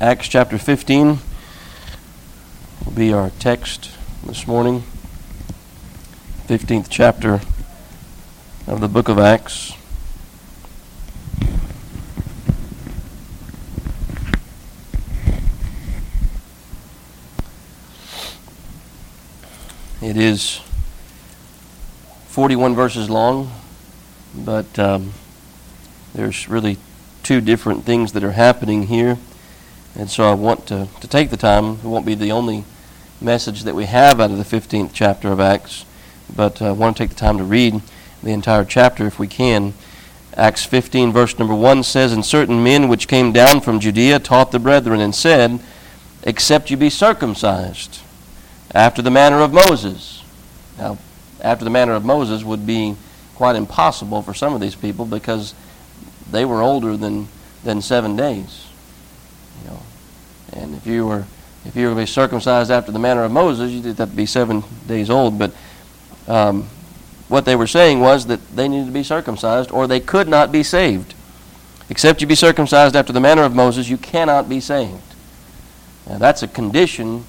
[0.00, 1.18] Acts chapter 15
[2.84, 3.90] will be our text
[4.24, 4.84] this morning.
[6.46, 7.40] 15th chapter
[8.68, 9.72] of the book of Acts.
[20.00, 20.60] It is
[22.28, 23.50] 41 verses long,
[24.32, 25.12] but um,
[26.14, 26.76] there's really
[27.24, 29.18] two different things that are happening here.
[29.98, 31.72] And so I want to, to take the time.
[31.72, 32.64] It won't be the only
[33.20, 35.84] message that we have out of the 15th chapter of Acts,
[36.34, 37.82] but uh, I want to take the time to read
[38.22, 39.74] the entire chapter if we can.
[40.34, 44.52] Acts 15, verse number 1 says, And certain men which came down from Judea taught
[44.52, 45.58] the brethren and said,
[46.22, 48.00] Except you be circumcised
[48.72, 50.22] after the manner of Moses.
[50.78, 50.98] Now,
[51.40, 52.94] after the manner of Moses would be
[53.34, 55.54] quite impossible for some of these people because
[56.30, 57.26] they were older than,
[57.64, 58.67] than seven days.
[60.58, 61.24] And if you were
[61.64, 64.26] if you were to be circumcised after the manner of Moses, you'd have to be
[64.26, 65.38] seven days old.
[65.38, 65.52] But
[66.26, 66.68] um,
[67.28, 70.50] what they were saying was that they needed to be circumcised, or they could not
[70.50, 71.14] be saved.
[71.90, 75.02] Except you be circumcised after the manner of Moses, you cannot be saved.
[76.08, 77.24] Now, that's a condition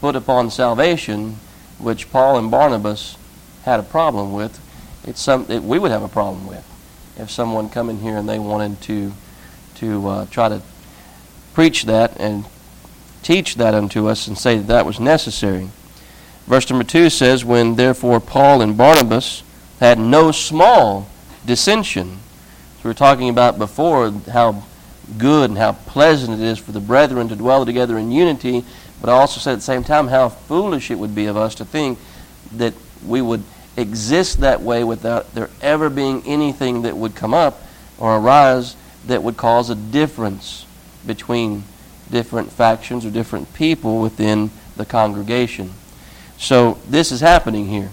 [0.00, 1.36] put upon salvation,
[1.78, 3.16] which Paul and Barnabas
[3.64, 4.60] had a problem with.
[5.06, 6.64] It's something we would have a problem with
[7.16, 9.12] if someone come in here and they wanted to
[9.76, 10.62] to uh, try to
[11.52, 12.44] preach that and
[13.24, 15.68] teach that unto us and say that that was necessary.
[16.46, 19.42] Verse number 2 says, When therefore Paul and Barnabas
[19.80, 21.08] had no small
[21.44, 22.18] dissension.
[22.76, 24.64] So we were talking about before how
[25.18, 28.64] good and how pleasant it is for the brethren to dwell together in unity,
[29.00, 31.54] but I also said at the same time how foolish it would be of us
[31.56, 31.98] to think
[32.52, 32.74] that
[33.06, 33.42] we would
[33.76, 37.60] exist that way without there ever being anything that would come up
[37.98, 40.64] or arise that would cause a difference
[41.06, 41.64] between
[42.10, 45.72] different factions or different people within the congregation.
[46.38, 47.90] So this is happening here.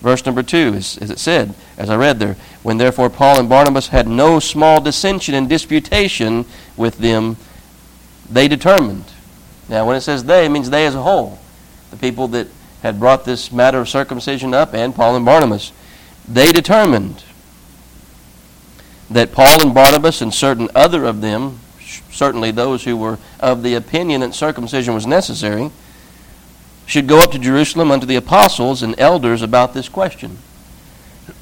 [0.00, 3.48] Verse number two, is, as it said, as I read there, when therefore Paul and
[3.48, 6.44] Barnabas had no small dissension and disputation
[6.76, 7.36] with them,
[8.30, 9.06] they determined.
[9.68, 11.40] Now, when it says they, it means they as a whole.
[11.90, 12.46] The people that
[12.82, 15.72] had brought this matter of circumcision up, and Paul and Barnabas.
[16.28, 17.24] They determined
[19.10, 21.58] that Paul and Barnabas and certain other of them,
[22.10, 25.70] certainly those who were of the opinion that circumcision was necessary,
[26.86, 30.38] should go up to Jerusalem unto the apostles and elders about this question.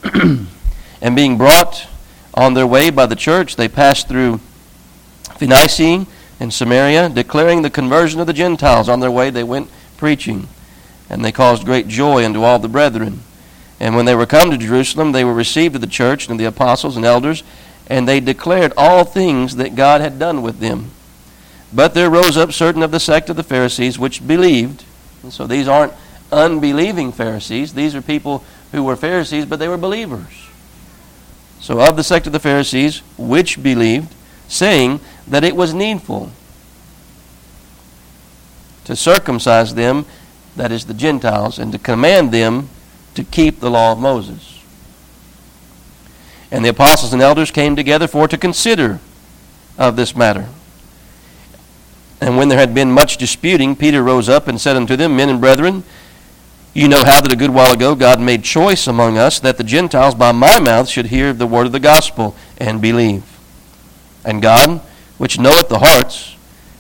[0.13, 1.87] and being brought
[2.35, 4.41] on their way by the church, they passed through
[5.37, 6.07] Phoenicia
[6.41, 8.89] and Samaria, declaring the conversion of the Gentiles.
[8.89, 10.49] On their way, they went preaching
[11.09, 13.21] and they caused great joy unto all the brethren.
[13.79, 16.45] And when they were come to Jerusalem, they were received of the church and the
[16.47, 17.43] apostles and elders,
[17.89, 20.91] and they declared all things that God had done with them.
[21.73, 24.85] But there rose up certain of the sect of the Pharisees which believed.
[25.23, 25.93] And so these aren't
[26.33, 27.75] unbelieving Pharisees.
[27.75, 30.49] These are people who were Pharisees, but they were believers.
[31.61, 34.15] So of the sect of the Pharisees which believed,
[34.49, 36.31] saying that it was needful
[38.85, 40.07] to circumcise them
[40.57, 42.69] that is the Gentiles, and to command them
[43.15, 44.56] to keep the law of Moses.
[46.57, 48.99] And the apostles and elders came together for to consider
[49.77, 50.49] of this matter.
[52.19, 55.29] And when there had been much disputing, Peter rose up and said unto them, Men
[55.29, 55.85] and brethren,
[56.73, 59.65] you know how that a good while ago God made choice among us that the
[59.65, 63.39] Gentiles by my mouth should hear the word of the gospel and believe.
[64.25, 64.81] And God,
[65.19, 66.37] which knoweth the hearts,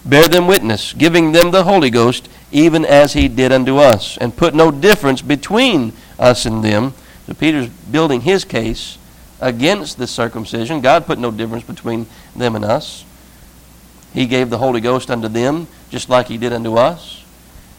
[0.06, 4.38] bear them witness, giving them the Holy Ghost, even as he did unto us, and
[4.38, 6.94] put no difference between us and them.
[7.26, 8.97] So Peter's building his case
[9.46, 10.80] against the circumcision.
[10.80, 13.04] God put no difference between them and us.
[14.12, 17.24] He gave the Holy Ghost unto them, just like he did unto us.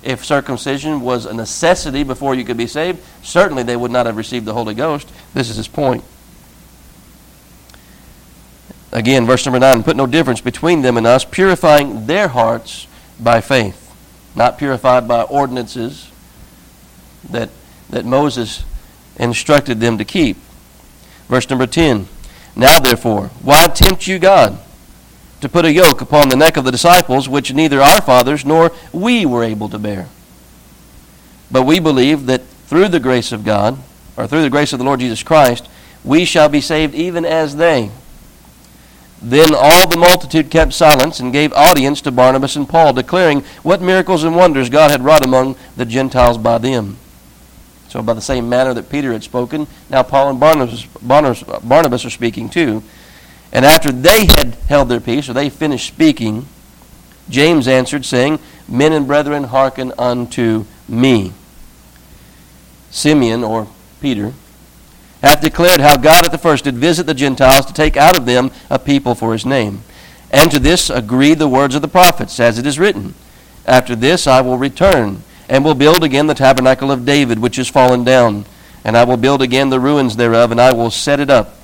[0.03, 4.16] If circumcision was a necessity before you could be saved, certainly they would not have
[4.16, 5.11] received the Holy Ghost.
[5.33, 6.03] This is his point.
[8.91, 12.88] Again, verse number 9 put no difference between them and us, purifying their hearts
[13.19, 13.88] by faith
[14.38, 16.12] not purified by ordinances
[17.31, 17.50] that,
[17.89, 18.63] that Moses
[19.18, 20.38] instructed them to keep.
[21.27, 22.07] Verse number 10
[22.56, 24.59] Now therefore, why tempt you God
[25.41, 28.71] to put a yoke upon the neck of the disciples which neither our fathers nor
[28.91, 30.07] we were able to bear?
[31.51, 33.77] But we believe that through the grace of God,
[34.18, 35.69] or through the grace of the Lord Jesus Christ,
[36.03, 37.91] we shall be saved even as they.
[39.21, 43.81] Then all the multitude kept silence and gave audience to Barnabas and Paul, declaring what
[43.81, 46.97] miracles and wonders God had wrought among the Gentiles by them.
[47.89, 52.06] So, by the same manner that Peter had spoken, now Paul and Barnabas, Barnabas, Barnabas
[52.06, 52.84] are speaking too.
[53.51, 56.48] And after they had held their peace, or they finished speaking,
[57.30, 61.34] James answered, saying, Men and brethren, hearken unto me.
[62.89, 63.68] Simeon, or
[64.01, 64.33] Peter,
[65.22, 68.25] hath declared how God at the first did visit the Gentiles to take out of
[68.25, 69.81] them a people for his name.
[70.31, 73.13] And to this agree the words of the prophets, as it is written,
[73.66, 77.67] After this I will return, and will build again the tabernacle of David, which is
[77.67, 78.45] fallen down,
[78.83, 81.55] and I will build again the ruins thereof, and I will set it up,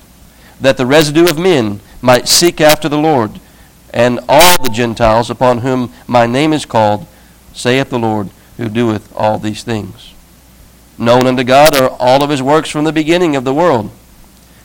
[0.59, 3.39] that the residue of men might seek after the Lord,
[3.94, 7.06] and all the Gentiles upon whom my name is called,
[7.53, 10.13] saith the Lord, who doeth all these things.
[10.97, 13.91] Known unto God are all of his works from the beginning of the world.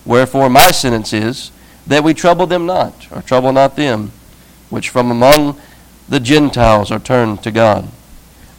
[0.04, 1.50] Wherefore my sentence is,
[1.86, 4.12] that we trouble them not, or trouble not them,
[4.68, 5.58] which from among
[6.08, 7.88] the Gentiles are turned to God.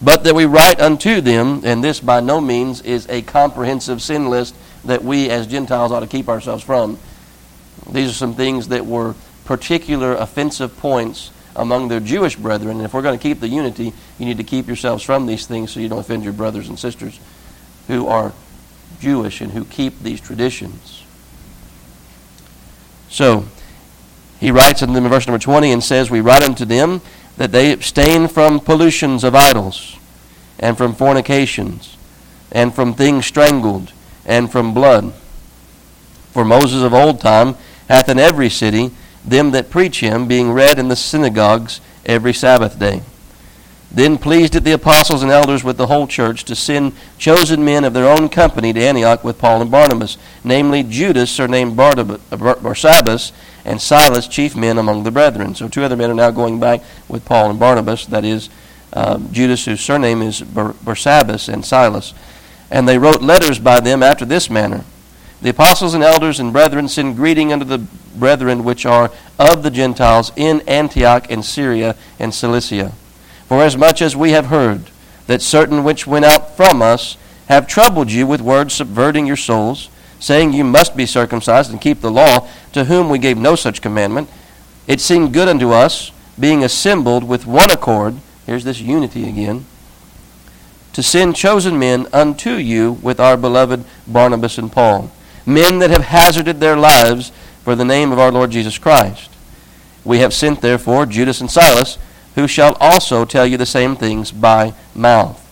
[0.01, 4.29] But that we write unto them, and this by no means is a comprehensive sin
[4.29, 4.55] list
[4.85, 6.97] that we as Gentiles ought to keep ourselves from.
[7.91, 9.15] These are some things that were
[9.45, 12.77] particular offensive points among their Jewish brethren.
[12.77, 15.45] And if we're going to keep the unity, you need to keep yourselves from these
[15.45, 17.19] things so you don't offend your brothers and sisters
[17.87, 18.31] who are
[18.99, 21.03] Jewish and who keep these traditions.
[23.09, 23.45] So,
[24.39, 27.01] he writes in verse number 20 and says, We write unto them
[27.39, 29.97] that they abstain from pollutions of idols,
[30.59, 31.95] and from fornications,
[32.51, 33.93] and from things strangled,
[34.25, 35.13] and from blood.
[36.31, 37.55] For Moses of old time
[37.87, 38.91] hath in every city
[39.23, 43.03] them that preach him, being read in the synagogues every Sabbath day.
[43.89, 47.85] Then pleased it the apostles and elders with the whole church to send chosen men
[47.85, 53.31] of their own company to Antioch with Paul and Barnabas, namely Judas, surnamed Barsabbas,
[53.69, 55.53] and Silas, chief men among the brethren.
[55.53, 58.49] So two other men are now going back with Paul and Barnabas, that is,
[58.93, 62.15] um, Judas, whose surname is Barsabbas, and Silas.
[62.71, 64.83] And they wrote letters by them after this manner.
[65.43, 69.71] The apostles and elders and brethren send greeting unto the brethren which are of the
[69.71, 72.93] Gentiles in Antioch and Syria and Cilicia.
[73.47, 74.89] For as much as we have heard
[75.27, 77.17] that certain which went out from us
[77.47, 79.89] have troubled you with words subverting your souls,
[80.19, 83.81] saying you must be circumcised and keep the law, to whom we gave no such
[83.81, 84.29] commandment,
[84.87, 89.65] it seemed good unto us, being assembled with one accord, here's this unity again,
[90.93, 95.11] to send chosen men unto you with our beloved Barnabas and Paul,
[95.45, 97.31] men that have hazarded their lives
[97.63, 99.29] for the name of our Lord Jesus Christ.
[100.03, 101.97] We have sent therefore Judas and Silas,
[102.35, 105.45] who shall also tell you the same things by mouth.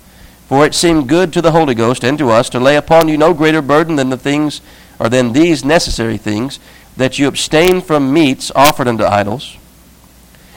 [0.47, 3.17] For it seemed good to the Holy Ghost and to us to lay upon you
[3.17, 4.61] no greater burden than the things
[4.99, 6.59] or than these necessary things,
[6.95, 9.57] that you abstain from meats offered unto idols,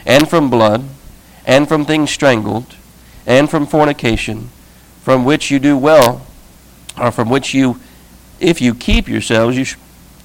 [0.05, 0.83] and from blood,
[1.45, 2.75] and from things strangled,
[3.27, 4.49] and from fornication,
[5.01, 6.25] from which you do well,
[6.99, 7.79] or from which you,
[8.39, 9.75] if you keep yourselves, you, sh-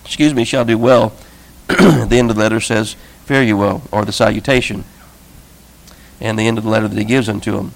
[0.04, 1.12] excuse me, shall do well.
[1.68, 2.94] the end of the letter says,
[3.26, 4.84] fare you well, or the salutation
[6.20, 7.72] and the end of the letter that he gives unto them.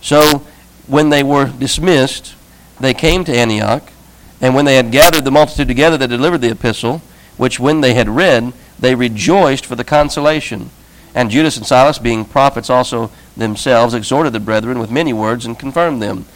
[0.00, 0.42] So
[0.88, 2.34] when they were dismissed,
[2.80, 3.92] they came to Antioch,
[4.40, 7.02] and when they had gathered the multitude together, they delivered the epistle,
[7.36, 10.70] which when they had read, they rejoiced for the consolation.
[11.14, 15.58] And Judas and Silas, being prophets also themselves, exhorted the brethren with many words and
[15.58, 16.26] confirmed them.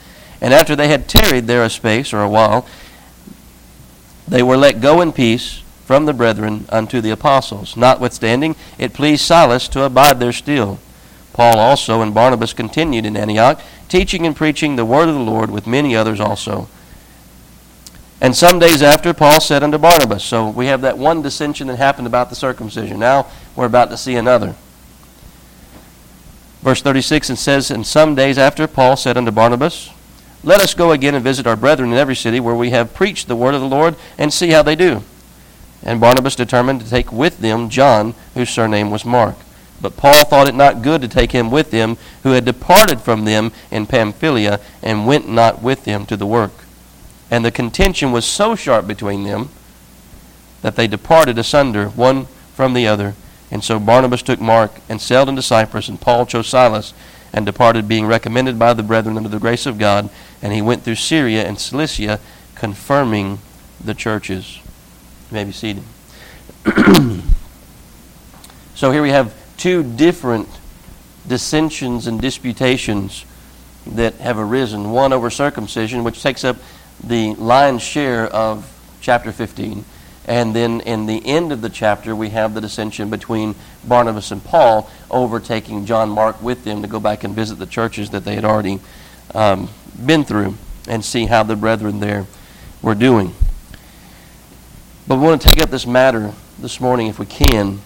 [0.40, 2.66] And after they had tarried there a space or a while,
[4.26, 7.76] they were let go in peace from the brethren unto the apostles.
[7.76, 10.78] Notwithstanding, it pleased Silas to abide there still.
[11.32, 13.60] Paul also and Barnabas continued in Antioch,
[13.92, 16.66] teaching and preaching the word of the Lord with many others also.
[18.22, 21.76] And some days after, Paul said unto Barnabas, so we have that one dissension that
[21.76, 22.98] happened about the circumcision.
[22.98, 24.54] Now we're about to see another.
[26.62, 29.90] Verse 36 and says, And some days after, Paul said unto Barnabas,
[30.42, 33.28] Let us go again and visit our brethren in every city where we have preached
[33.28, 35.02] the word of the Lord, and see how they do.
[35.82, 39.36] And Barnabas determined to take with them John, whose surname was Mark.
[39.82, 43.24] But Paul thought it not good to take him with them, who had departed from
[43.24, 46.52] them in Pamphylia, and went not with them to the work.
[47.30, 49.50] And the contention was so sharp between them
[50.62, 53.14] that they departed asunder, one from the other.
[53.50, 56.94] And so Barnabas took Mark and sailed into Cyprus, and Paul chose Silas
[57.32, 60.10] and departed, being recommended by the brethren under the grace of God.
[60.40, 62.20] And he went through Syria and Cilicia,
[62.54, 63.40] confirming
[63.82, 64.60] the churches.
[65.30, 65.82] You may be seated.
[68.74, 70.48] so here we have two different
[71.28, 73.24] dissensions and disputations
[73.86, 74.90] that have arisen.
[74.90, 76.56] One over circumcision, which takes up
[77.04, 78.68] the lion's share of
[79.00, 79.84] chapter 15.
[80.24, 83.54] And then in the end of the chapter, we have the dissension between
[83.84, 88.10] Barnabas and Paul overtaking John Mark with them to go back and visit the churches
[88.10, 88.80] that they had already
[89.32, 89.68] um,
[90.04, 90.56] been through
[90.88, 92.26] and see how the brethren there
[92.82, 93.32] were doing.
[95.06, 97.78] But we want to take up this matter this morning, if we can,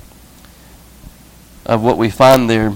[1.67, 2.73] of what we find there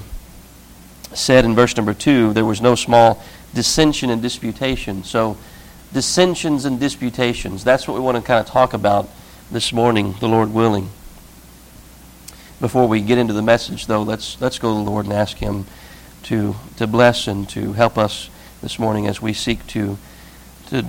[1.14, 3.22] said in verse number 2, there was no small
[3.54, 5.04] dissension and disputation.
[5.04, 5.36] So,
[5.92, 9.08] dissensions and disputations, that's what we want to kind of talk about
[9.50, 10.90] this morning, the Lord willing.
[12.60, 15.38] Before we get into the message, though, let's, let's go to the Lord and ask
[15.38, 15.66] Him
[16.24, 18.28] to, to bless and to help us
[18.60, 19.98] this morning as we seek to,
[20.68, 20.86] to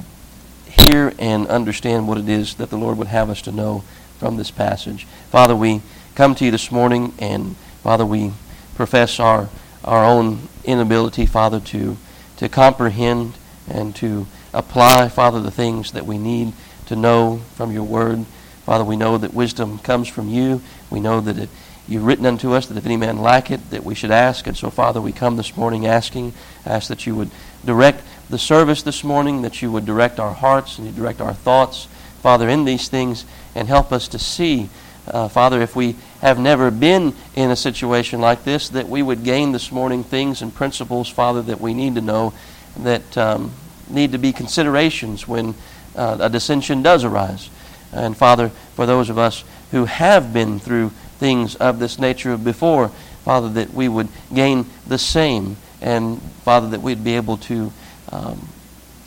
[0.65, 3.83] hear and understand what it is that the Lord would have us to know
[4.19, 5.05] from this passage.
[5.29, 5.81] Father, we
[6.13, 8.31] come to you this morning, and Father, we
[8.75, 9.49] profess our,
[9.83, 11.97] our own inability, Father, to,
[12.37, 13.33] to comprehend
[13.67, 16.53] and to apply, Father, the things that we need
[16.85, 18.25] to know from your word.
[18.65, 20.61] Father, we know that wisdom comes from you.
[20.89, 21.49] We know that it,
[21.87, 24.45] you've written unto us that if any man lack it, that we should ask.
[24.45, 26.33] And so, Father, we come this morning asking,
[26.65, 27.31] ask that you would
[27.65, 31.33] direct the service this morning, that you would direct our hearts and you direct our
[31.33, 31.87] thoughts,
[32.21, 34.69] Father, in these things, and help us to see,
[35.07, 39.23] uh, Father, if we have never been in a situation like this, that we would
[39.23, 42.33] gain this morning things and principles, Father, that we need to know
[42.77, 43.51] that um,
[43.89, 45.53] need to be considerations when
[45.95, 47.49] uh, a dissension does arise.
[47.91, 52.89] And Father, for those of us who have been through things of this nature before,
[53.25, 55.57] Father, that we would gain the same.
[55.81, 57.71] And Father, that we'd be able to
[58.11, 58.47] um,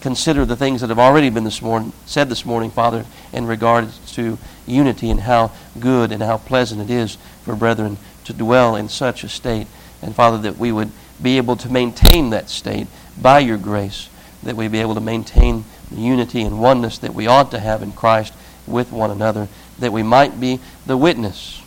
[0.00, 3.88] consider the things that have already been this morning, said this morning, Father, in regard
[4.08, 8.88] to unity and how good and how pleasant it is for brethren to dwell in
[8.88, 9.66] such a state.
[10.02, 10.90] And Father, that we would
[11.22, 12.86] be able to maintain that state
[13.20, 14.08] by your grace,
[14.42, 17.82] that we be able to maintain the unity and oneness that we ought to have
[17.82, 18.32] in Christ
[18.66, 21.62] with one another, that we might be the witness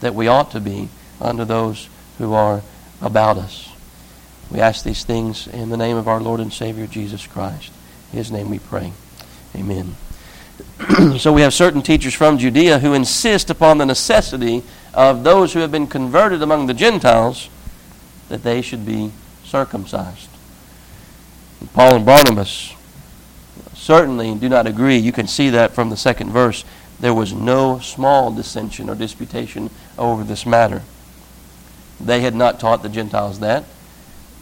[0.00, 0.88] that we ought to be
[1.20, 2.62] unto those who are
[3.00, 3.72] about us.
[4.50, 7.72] We ask these things in the name of our Lord and Savior Jesus Christ.
[8.12, 8.92] His name we pray.
[9.56, 9.96] Amen.
[11.18, 14.62] so we have certain teachers from Judea who insist upon the necessity
[14.94, 17.48] of those who have been converted among the Gentiles
[18.28, 19.12] that they should be
[19.44, 20.28] circumcised.
[21.74, 22.74] Paul and Barnabas
[23.74, 24.96] certainly do not agree.
[24.96, 26.64] You can see that from the second verse.
[27.00, 30.82] There was no small dissension or disputation over this matter.
[32.00, 33.64] They had not taught the Gentiles that.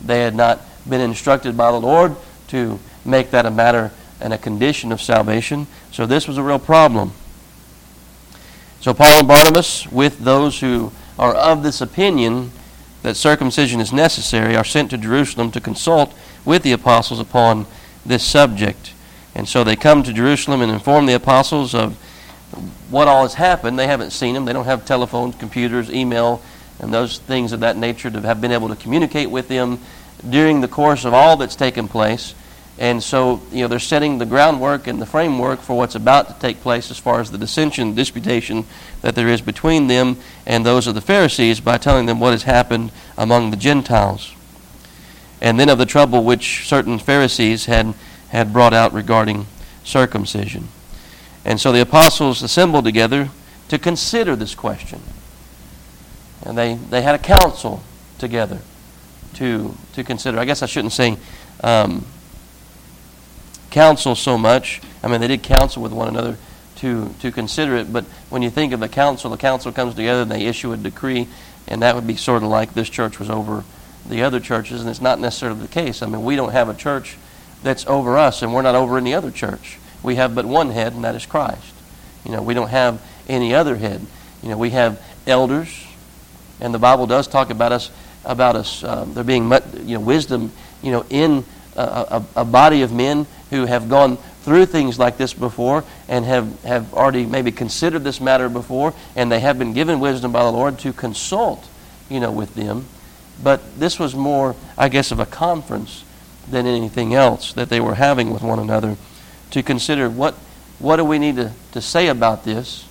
[0.04, 2.16] They had not been instructed by the Lord
[2.48, 5.66] to make that a matter and a condition of salvation.
[5.90, 7.12] So this was a real problem.
[8.80, 12.50] So Paul and Barnabas, with those who are of this opinion
[13.02, 17.66] that circumcision is necessary, are sent to Jerusalem to consult with the apostles upon
[18.04, 18.94] this subject.
[19.34, 21.96] And so they come to Jerusalem and inform the apostles of
[22.90, 23.78] what all has happened.
[23.78, 24.44] They haven't seen them.
[24.44, 26.42] They don't have telephones, computers, email,
[26.78, 29.78] and those things of that nature to have been able to communicate with them
[30.28, 32.34] during the course of all that's taken place.
[32.80, 36.40] And so, you know, they're setting the groundwork and the framework for what's about to
[36.40, 38.64] take place as far as the dissension, disputation
[39.02, 42.44] that there is between them and those of the Pharisees by telling them what has
[42.44, 44.34] happened among the Gentiles.
[45.42, 47.92] And then of the trouble which certain Pharisees had,
[48.30, 49.44] had brought out regarding
[49.84, 50.68] circumcision.
[51.44, 53.28] And so the apostles assembled together
[53.68, 55.02] to consider this question.
[56.46, 57.82] And they, they had a council
[58.18, 58.60] together
[59.34, 60.38] to, to consider.
[60.38, 61.18] I guess I shouldn't say
[61.62, 62.06] um,
[63.70, 64.80] counsel so much.
[65.02, 66.36] I mean, they did counsel with one another
[66.76, 70.22] to, to consider it, but when you think of the council, the council comes together
[70.22, 71.28] and they issue a decree,
[71.68, 73.64] and that would be sort of like this church was over
[74.08, 76.02] the other churches, and it's not necessarily the case.
[76.02, 77.16] I mean, we don't have a church
[77.62, 79.78] that's over us, and we're not over any other church.
[80.02, 81.74] We have but one head, and that is Christ.
[82.24, 84.04] You know, we don't have any other head.
[84.42, 85.86] You know, we have elders,
[86.60, 87.90] and the Bible does talk about us
[88.24, 91.44] about us um, there being much, you know wisdom you know in
[91.76, 96.25] a, a, a, body of men who have gone through things like this before and
[96.25, 100.42] have, have already maybe considered this matter before and they have been given wisdom by
[100.42, 101.69] the Lord to consult
[102.09, 102.87] you know with them
[103.42, 106.04] but this was more I guess of a conference
[106.49, 108.97] than anything else that they were having with one another
[109.50, 110.35] to consider what
[110.78, 112.87] what do we need to, to say about this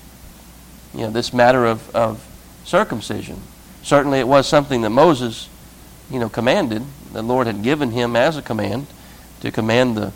[0.94, 2.26] you know this matter of, of
[2.64, 3.42] circumcision
[3.82, 5.50] Certainly, it was something that Moses,
[6.10, 6.84] you know, commanded.
[7.14, 8.88] The Lord had given him as a command
[9.42, 10.12] to command the,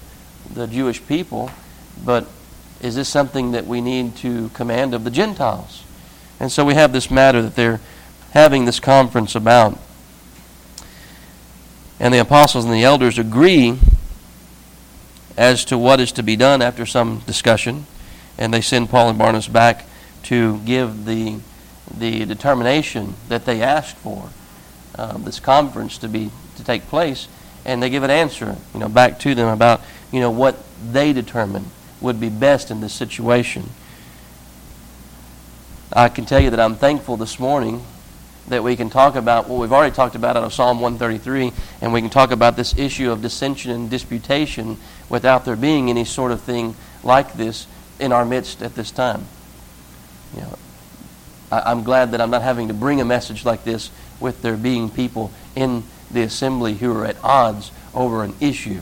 [0.52, 1.52] the Jewish people.
[2.04, 2.28] But
[2.82, 5.84] is this something that we need to command of the Gentiles?
[6.40, 7.80] And so we have this matter that they're
[8.32, 9.78] having this conference about.
[12.00, 13.80] And the apostles and the elders agree
[15.38, 17.86] as to what is to be done after some discussion.
[18.38, 19.86] And they send Paul and Barnabas back
[20.24, 21.40] to give the
[21.96, 24.30] the determination that they asked for,
[24.96, 27.28] um, this conference to be to take place,
[27.66, 29.82] and they give an answer, you know, back to them about
[30.14, 30.56] you know what
[30.92, 31.66] they determine
[32.00, 33.70] would be best in this situation.
[35.92, 37.84] I can tell you that I'm thankful this morning
[38.48, 41.52] that we can talk about what we've already talked about out of Psalm 133,
[41.82, 44.78] and we can talk about this issue of dissension and disputation
[45.10, 47.68] without there being any sort of thing like this
[48.00, 49.26] in our midst at this time.
[50.36, 50.58] You know,
[51.52, 53.90] I, am glad that I'm not having to bring a message like this
[54.20, 58.82] with there being people in the assembly who are at odds over an issue.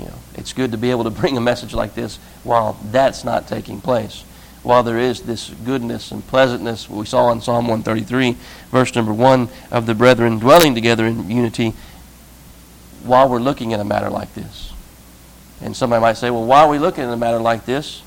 [0.00, 3.22] You know, it's good to be able to bring a message like this while that's
[3.22, 4.24] not taking place
[4.62, 8.36] while there is this goodness and pleasantness we saw in Psalm 133,
[8.70, 11.72] verse number 1, of the brethren dwelling together in unity,
[13.02, 14.72] while we're looking at a matter like this.
[15.62, 18.02] And somebody might say, well, why are we looking at a matter like this?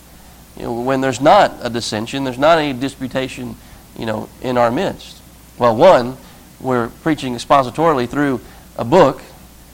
[0.57, 3.55] You know, when there's not a dissension, there's not any disputation,
[3.97, 5.21] you know, in our midst.
[5.57, 6.17] Well, one,
[6.59, 8.41] we're preaching expositorily through
[8.77, 9.23] a book,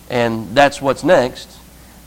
[0.09, 1.58] and that's what's next.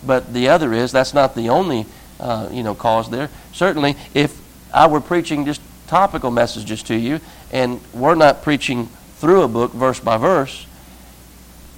[0.05, 1.87] But the other is that's not the only,
[2.19, 3.31] uh, you know, cause there.
[3.53, 4.41] Certainly, if
[4.73, 7.21] I were preaching just topical messages to you,
[7.53, 10.67] and we're not preaching through a book verse by verse,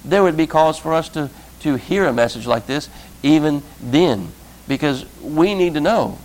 [0.03, 1.29] there would be cause for us to,
[1.61, 2.89] to hear a message like this
[3.23, 4.29] even then.
[4.67, 6.17] Because we need to know,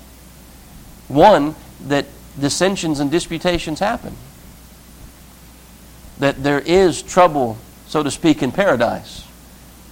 [1.09, 1.55] one,
[1.89, 2.07] that
[2.39, 4.15] dissensions and disputations happen,
[6.19, 9.27] that there is trouble, so to speak, in paradise,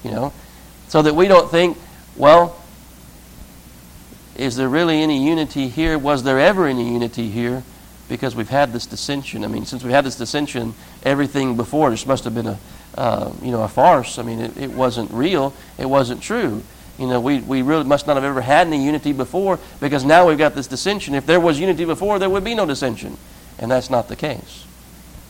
[0.05, 0.33] you know,
[0.88, 1.77] so that we don't think,
[2.18, 2.60] well,
[4.37, 5.98] is there really any unity here?
[5.98, 7.62] Was there ever any unity here?
[8.08, 9.44] Because we've had this dissension.
[9.44, 12.58] I mean, since we had this dissension, everything before just must have been a,
[12.96, 14.18] uh, you know, a farce.
[14.18, 15.54] I mean, it, it wasn't real.
[15.76, 16.62] It wasn't true.
[16.98, 20.26] You know, we, we really must not have ever had any unity before because now
[20.26, 21.14] we've got this dissension.
[21.14, 23.16] If there was unity before, there would be no dissension.
[23.58, 24.64] And that's not the case.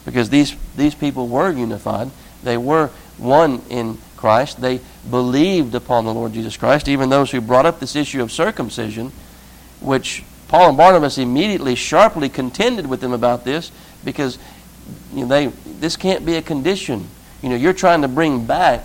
[0.05, 2.11] Because these, these people were unified.
[2.43, 4.61] They were one in Christ.
[4.61, 6.89] They believed upon the Lord Jesus Christ.
[6.89, 9.13] Even those who brought up this issue of circumcision,
[9.81, 13.71] which Paul and Barnabas immediately sharply contended with them about this
[14.05, 14.39] because
[15.15, 15.47] you know, they,
[15.81, 17.09] this can't be a condition.
[17.43, 18.85] You know, you're trying to bring back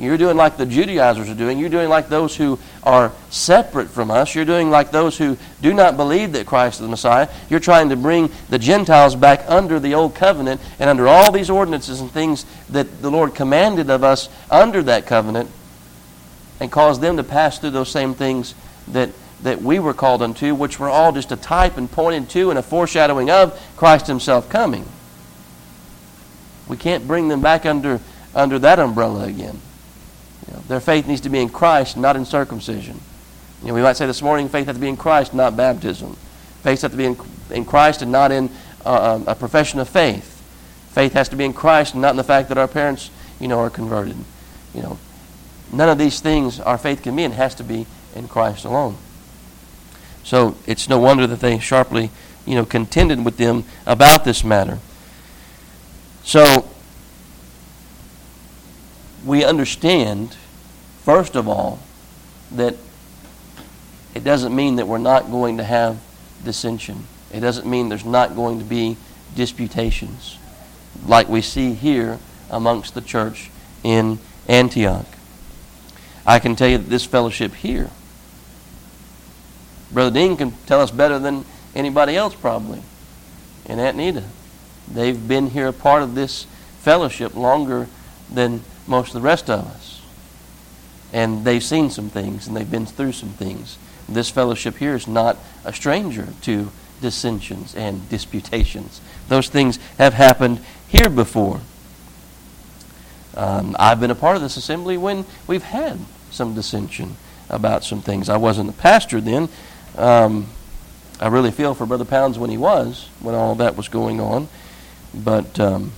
[0.00, 1.58] you're doing like the Judaizers are doing.
[1.58, 4.34] You're doing like those who are separate from us.
[4.34, 7.28] You're doing like those who do not believe that Christ is the Messiah.
[7.50, 11.50] You're trying to bring the Gentiles back under the old covenant and under all these
[11.50, 15.50] ordinances and things that the Lord commanded of us under that covenant
[16.60, 18.54] and cause them to pass through those same things
[18.88, 19.10] that,
[19.42, 22.58] that we were called unto, which were all just a type and pointed to and
[22.58, 24.86] a foreshadowing of Christ Himself coming.
[26.68, 28.00] We can't bring them back under,
[28.34, 29.60] under that umbrella again.
[30.46, 33.00] You know, their faith needs to be in Christ, not in circumcision.
[33.62, 36.16] You know, we might say this morning, faith has to be in Christ, not baptism.
[36.62, 37.16] Faith has to be in,
[37.50, 38.50] in Christ and not in
[38.84, 40.36] uh, um, a profession of faith.
[40.92, 43.48] Faith has to be in Christ and not in the fact that our parents, you
[43.48, 44.16] know, are converted.
[44.74, 44.98] You know,
[45.72, 48.96] none of these things our faith can be and has to be in Christ alone.
[50.24, 52.10] So it's no wonder that they sharply,
[52.46, 54.78] you know, contended with them about this matter.
[56.22, 56.69] So
[59.24, 60.36] we understand,
[61.02, 61.78] first of all,
[62.52, 62.76] that
[64.14, 65.98] it doesn't mean that we're not going to have
[66.44, 67.06] dissension.
[67.32, 68.96] It doesn't mean there's not going to be
[69.36, 70.38] disputations
[71.06, 72.18] like we see here
[72.50, 73.50] amongst the church
[73.84, 75.06] in Antioch.
[76.26, 77.90] I can tell you that this fellowship here,
[79.92, 82.82] Brother Dean can tell us better than anybody else probably,
[83.66, 84.24] and Aunt Nita.
[84.92, 86.46] They've been here a part of this
[86.80, 87.86] fellowship longer
[88.32, 90.02] than most of the rest of us.
[91.12, 93.78] And they've seen some things and they've been through some things.
[94.08, 99.00] This fellowship here is not a stranger to dissensions and disputations.
[99.28, 101.60] Those things have happened here before.
[103.36, 105.98] Um, I've been a part of this assembly when we've had
[106.30, 107.16] some dissension
[107.48, 108.28] about some things.
[108.28, 109.48] I wasn't the pastor then.
[109.96, 110.48] Um,
[111.20, 114.48] I really feel for Brother Pounds when he was, when all that was going on.
[115.14, 115.92] But um,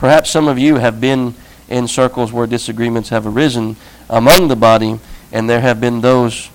[0.00, 1.34] Perhaps some of you have been
[1.68, 3.76] in circles where disagreements have arisen
[4.08, 4.98] among the body,
[5.30, 6.48] and there have been those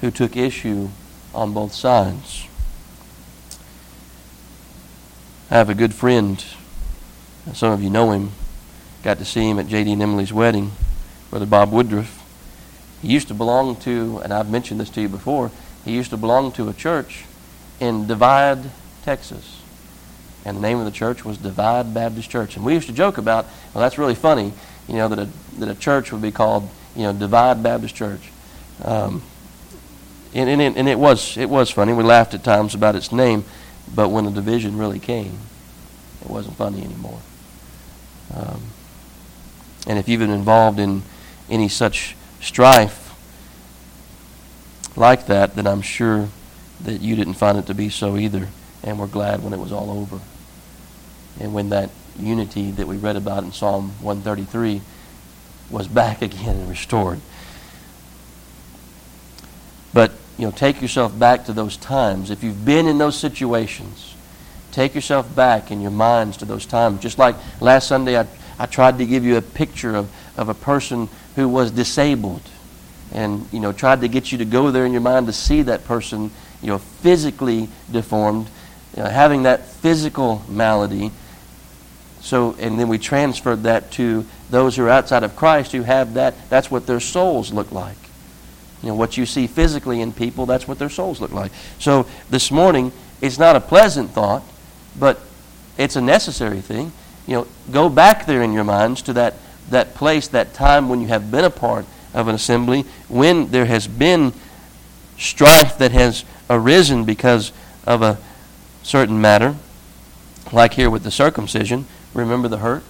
[0.00, 0.88] who took issue
[1.32, 2.48] on both sides.
[5.48, 6.44] I have a good friend.
[7.52, 8.32] Some of you know him.
[9.04, 9.92] Got to see him at J.D.
[9.92, 10.72] and Emily's wedding,
[11.30, 12.20] Brother Bob Woodruff.
[13.00, 15.52] He used to belong to, and I've mentioned this to you before,
[15.84, 17.26] he used to belong to a church
[17.78, 18.72] in Divide,
[19.04, 19.57] Texas
[20.48, 22.56] and the name of the church was Divide Baptist Church.
[22.56, 24.54] And we used to joke about, well, that's really funny,
[24.88, 28.32] you know, that a, that a church would be called, you know, Divide Baptist Church.
[28.82, 29.22] Um,
[30.34, 31.92] and, and, it, and it was it was funny.
[31.92, 33.44] We laughed at times about its name,
[33.94, 35.38] but when the division really came,
[36.22, 37.20] it wasn't funny anymore.
[38.34, 38.62] Um,
[39.86, 41.02] and if you've been involved in
[41.50, 43.14] any such strife
[44.96, 46.28] like that, then I'm sure
[46.80, 48.48] that you didn't find it to be so either
[48.82, 50.20] and were glad when it was all over.
[51.40, 54.80] And when that unity that we read about in Psalm 133
[55.70, 57.20] was back again and restored.
[59.92, 62.30] But, you know, take yourself back to those times.
[62.30, 64.14] If you've been in those situations,
[64.72, 67.00] take yourself back in your minds to those times.
[67.00, 68.26] Just like last Sunday, I,
[68.58, 72.42] I tried to give you a picture of, of a person who was disabled
[73.12, 75.62] and, you know, tried to get you to go there in your mind to see
[75.62, 78.48] that person, you know, physically deformed,
[78.94, 81.10] you know, having that physical malady
[82.20, 86.14] so, and then we transferred that to those who are outside of Christ who have
[86.14, 86.34] that.
[86.50, 87.96] That's what their souls look like.
[88.82, 91.52] You know, what you see physically in people, that's what their souls look like.
[91.78, 94.42] So this morning, it's not a pleasant thought,
[94.98, 95.20] but
[95.76, 96.92] it's a necessary thing.
[97.26, 99.34] You know, go back there in your minds to that,
[99.70, 103.66] that place, that time when you have been a part of an assembly, when there
[103.66, 104.32] has been
[105.18, 107.52] strife that has arisen because
[107.86, 108.18] of a
[108.82, 109.56] certain matter,
[110.52, 111.84] like here with the circumcision.
[112.14, 112.84] Remember the hurt?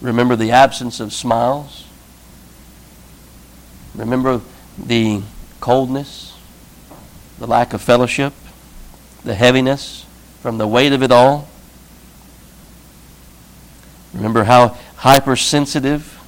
[0.00, 1.84] Remember the absence of smiles?
[3.94, 4.40] Remember
[4.78, 5.22] the
[5.60, 6.38] coldness,
[7.38, 8.32] the lack of fellowship,
[9.24, 10.06] the heaviness
[10.40, 11.48] from the weight of it all?
[14.14, 16.18] Remember how hypersensitive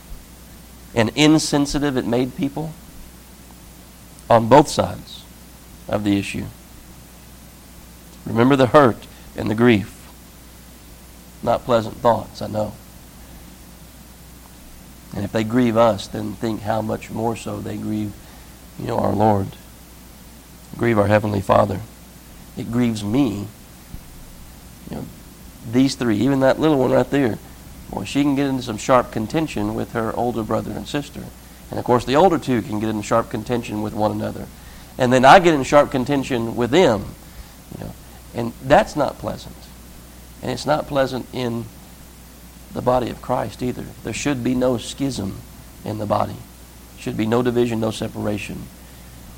[0.95, 2.73] and insensitive it made people
[4.29, 5.25] on both sides
[5.88, 6.47] of the issue?
[8.26, 9.06] Remember the hurt
[9.37, 9.96] and the grief.
[11.42, 12.74] Not pleasant thoughts, I know.
[15.14, 18.12] And if they grieve us, then think how much more so they grieve,
[18.78, 19.48] you know, our Lord.
[20.76, 21.80] Grieve our Heavenly Father.
[22.56, 23.46] It grieves me.
[24.88, 25.04] You know,
[25.70, 27.38] these three, even that little one right there,
[27.90, 31.24] boy, she can get into some sharp contention with her older brother and sister.
[31.70, 34.46] And of course, the older two can get into sharp contention with one another.
[34.98, 37.04] And then I get in sharp contention with them.
[37.78, 37.94] You know,
[38.35, 39.57] and that's not pleasant.
[40.43, 41.64] And it's not pleasant in
[42.73, 43.85] the body of Christ either.
[44.05, 45.40] There should be no schism
[45.85, 46.37] in the body.
[46.99, 48.62] Should be no division, no separation.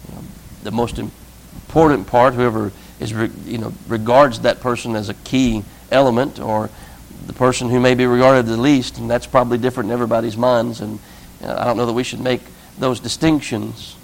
[0.08, 0.22] You know,
[0.62, 6.40] the most important part, whoever is, you know, regards that person as a key element,
[6.40, 6.70] or
[7.26, 10.80] the person who may be regarded the least, and that's probably different in everybody's minds.
[10.80, 10.98] And
[11.42, 12.42] uh, I don't know that we should make
[12.78, 13.96] those distinctions.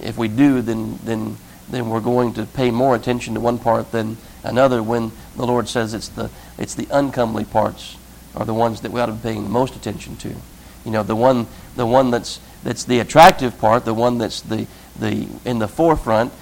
[0.00, 1.36] If we do, then then
[1.72, 5.68] then we're going to pay more attention to one part than another when the Lord
[5.68, 7.96] says it's the, it's the uncomely parts
[8.36, 10.28] are the ones that we ought to be paying the most attention to.
[10.84, 14.66] You know, the one, the one that's, that's the attractive part, the one that's the,
[14.98, 16.32] the, in the forefront,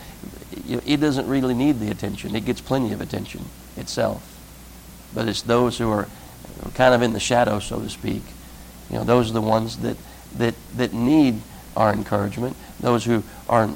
[0.66, 2.35] it doesn't really need the attention.
[2.35, 3.45] It gets plenty of attention
[3.77, 4.27] itself.
[5.14, 6.09] But it's those who are
[6.75, 8.23] kind of in the shadow, so to speak.
[8.90, 9.97] You know, those are the ones that,
[10.37, 11.40] that, that need
[11.77, 12.57] our encouragement.
[12.81, 13.71] Those who are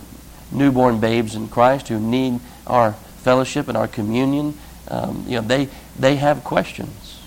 [0.55, 4.57] newborn babes in Christ who need our fellowship and our communion,
[4.89, 7.21] um, you know, they, they have questions.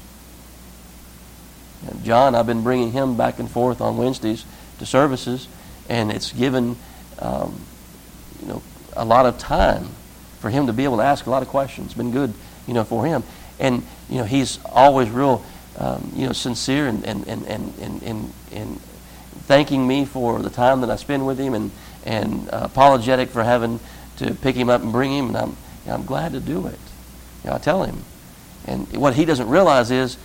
[1.87, 4.45] And John, I've been bringing him back and forth on Wednesdays
[4.79, 5.47] to services,
[5.89, 6.75] and it's given,
[7.19, 7.59] um,
[8.41, 8.61] you know,
[8.95, 9.87] a lot of time
[10.39, 11.87] for him to be able to ask a lot of questions.
[11.87, 12.33] It's been good,
[12.67, 13.23] you know, for him.
[13.59, 15.43] And, you know, he's always real,
[15.77, 18.81] um, you know, sincere and, and, and, and, and, and, and
[19.45, 21.71] thanking me for the time that I spend with him and,
[22.07, 23.79] and uh, apologetic for having
[24.17, 25.55] to pick him up and bring him, and I'm, you
[25.87, 26.79] know, I'm glad to do it.
[27.43, 28.03] You know, I tell him.
[28.65, 30.17] And what he doesn't realize is,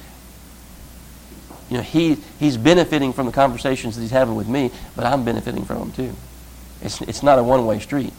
[1.68, 5.24] you know, he, he's benefiting from the conversations that he's having with me, but I'm
[5.24, 6.14] benefiting from them too.
[6.80, 8.12] It's, it's not a one way street.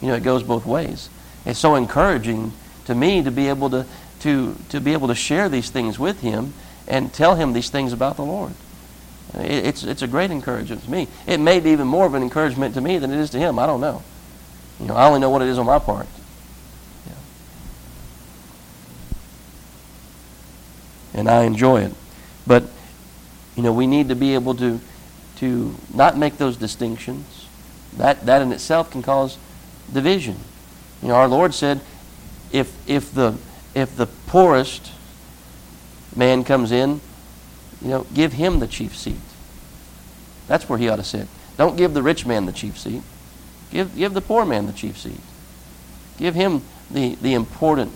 [0.00, 1.08] You know, it goes both ways.
[1.44, 2.52] It's so encouraging
[2.86, 3.86] to me to be able to,
[4.20, 6.54] to, to be able to share these things with him
[6.88, 8.52] and tell him these things about the Lord.
[9.34, 11.08] It's, it's a great encouragement to me.
[11.26, 13.58] It may be even more of an encouragement to me than it is to him.
[13.58, 14.02] I don't know.
[14.78, 16.06] You know, I only know what it is on my part.
[17.06, 17.12] Yeah.
[21.14, 21.94] And I enjoy it.
[22.46, 22.64] But,
[23.56, 24.80] you know, we need to be able to,
[25.36, 27.46] to not make those distinctions.
[27.96, 29.38] That, that in itself can cause
[29.92, 30.36] division.
[31.00, 31.80] You know, our Lord said,
[32.52, 33.36] if, if, the,
[33.74, 34.92] if the poorest
[36.14, 37.00] man comes in,
[37.82, 39.16] you know, give him the chief seat.
[40.48, 41.26] That's where he ought to sit.
[41.56, 43.02] Don't give the rich man the chief seat.
[43.70, 45.20] Give, give the poor man the chief seat.
[46.18, 47.92] Give him the, the important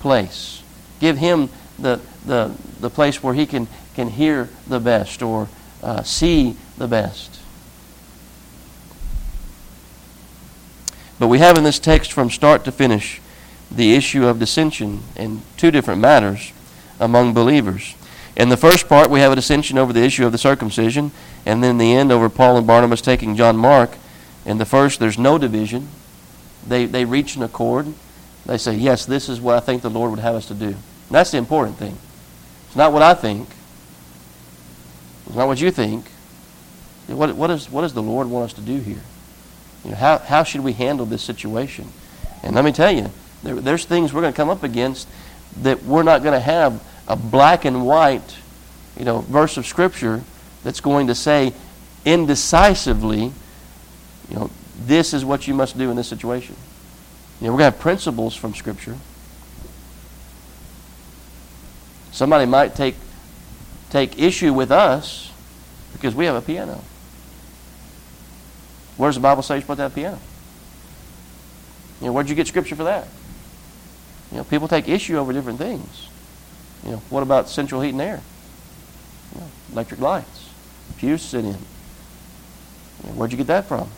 [0.00, 0.62] place.
[1.00, 1.48] Give him
[1.78, 5.48] the, the, the place where he can, can hear the best or
[5.82, 7.40] uh, see the best.
[11.18, 13.20] But we have in this text from start to finish
[13.70, 16.52] the issue of dissension in two different matters
[17.00, 17.94] among believers.
[18.38, 21.10] In the first part, we have a dissension over the issue of the circumcision,
[21.44, 23.96] and then the end, over Paul and Barnabas taking John Mark.
[24.46, 25.88] In the first, there's no division.
[26.64, 27.92] they, they reach an accord.
[28.46, 30.68] They say, yes, this is what I think the Lord would have us to do.
[30.68, 30.76] And
[31.10, 31.98] that's the important thing.
[32.68, 33.48] It's not what I think.
[35.26, 36.06] It's not what you think.
[37.08, 39.02] What, what, is, what does the Lord want us to do here?
[39.84, 41.88] You know, how, how should we handle this situation?
[42.42, 43.10] And let me tell you,
[43.42, 45.08] there, there's things we're going to come up against
[45.62, 48.36] that we're not going to have a black and white,
[48.96, 50.22] you know, verse of Scripture
[50.62, 51.52] that's going to say
[52.04, 53.32] indecisively,
[54.28, 54.50] you know,
[54.84, 56.54] this is what you must do in this situation.
[57.40, 58.96] You know, we're going to have principles from Scripture.
[62.12, 62.94] Somebody might take,
[63.90, 65.32] take issue with us
[65.92, 66.80] because we have a piano.
[68.96, 70.18] Where does the Bible say you're supposed to have a piano?
[72.00, 73.06] You know, where'd you get Scripture for that?
[74.30, 76.08] You know, people take issue over different things.
[76.84, 78.20] You know, what about central heat and air?
[79.34, 80.50] You know, electric lights,
[80.96, 81.52] pews sit in.
[81.52, 81.54] You
[83.04, 83.88] know, where'd you get that from?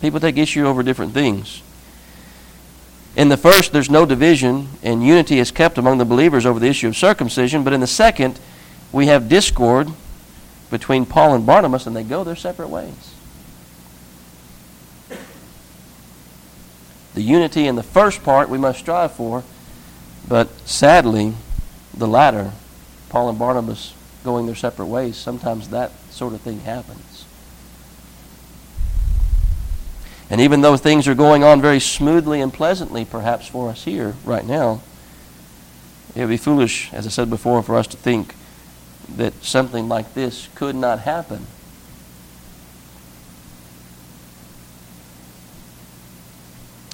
[0.00, 1.62] People take issue over different things.
[3.16, 6.66] In the first, there's no division, and unity is kept among the believers over the
[6.66, 7.62] issue of circumcision.
[7.62, 8.40] But in the second,
[8.90, 9.88] we have discord
[10.70, 13.14] between Paul and Barnabas, and they go their separate ways.
[17.14, 19.44] The unity in the first part we must strive for,
[20.28, 21.34] but sadly,
[21.92, 22.52] the latter,
[23.08, 27.26] Paul and Barnabas going their separate ways, sometimes that sort of thing happens.
[30.30, 34.14] And even though things are going on very smoothly and pleasantly, perhaps for us here
[34.24, 34.80] right now,
[36.14, 38.34] it would be foolish, as I said before, for us to think
[39.16, 41.46] that something like this could not happen.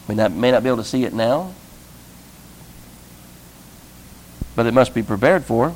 [0.08, 1.54] We not, may not be able to see it now,
[4.60, 5.74] but it must be prepared for.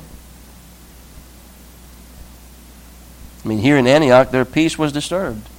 [3.43, 5.49] I mean, here in Antioch, their peace was disturbed,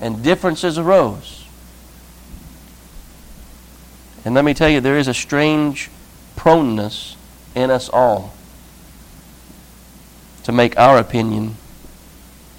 [0.00, 1.44] and differences arose.
[4.24, 5.90] And let me tell you, there is a strange
[6.36, 7.16] proneness
[7.54, 8.32] in us all
[10.44, 11.56] to make our opinion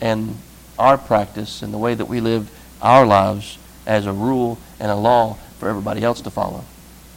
[0.01, 0.37] and
[0.77, 2.47] our practice and the way that we live
[2.79, 3.57] our lives
[3.87, 6.63] as a rule and a law for everybody else to follow.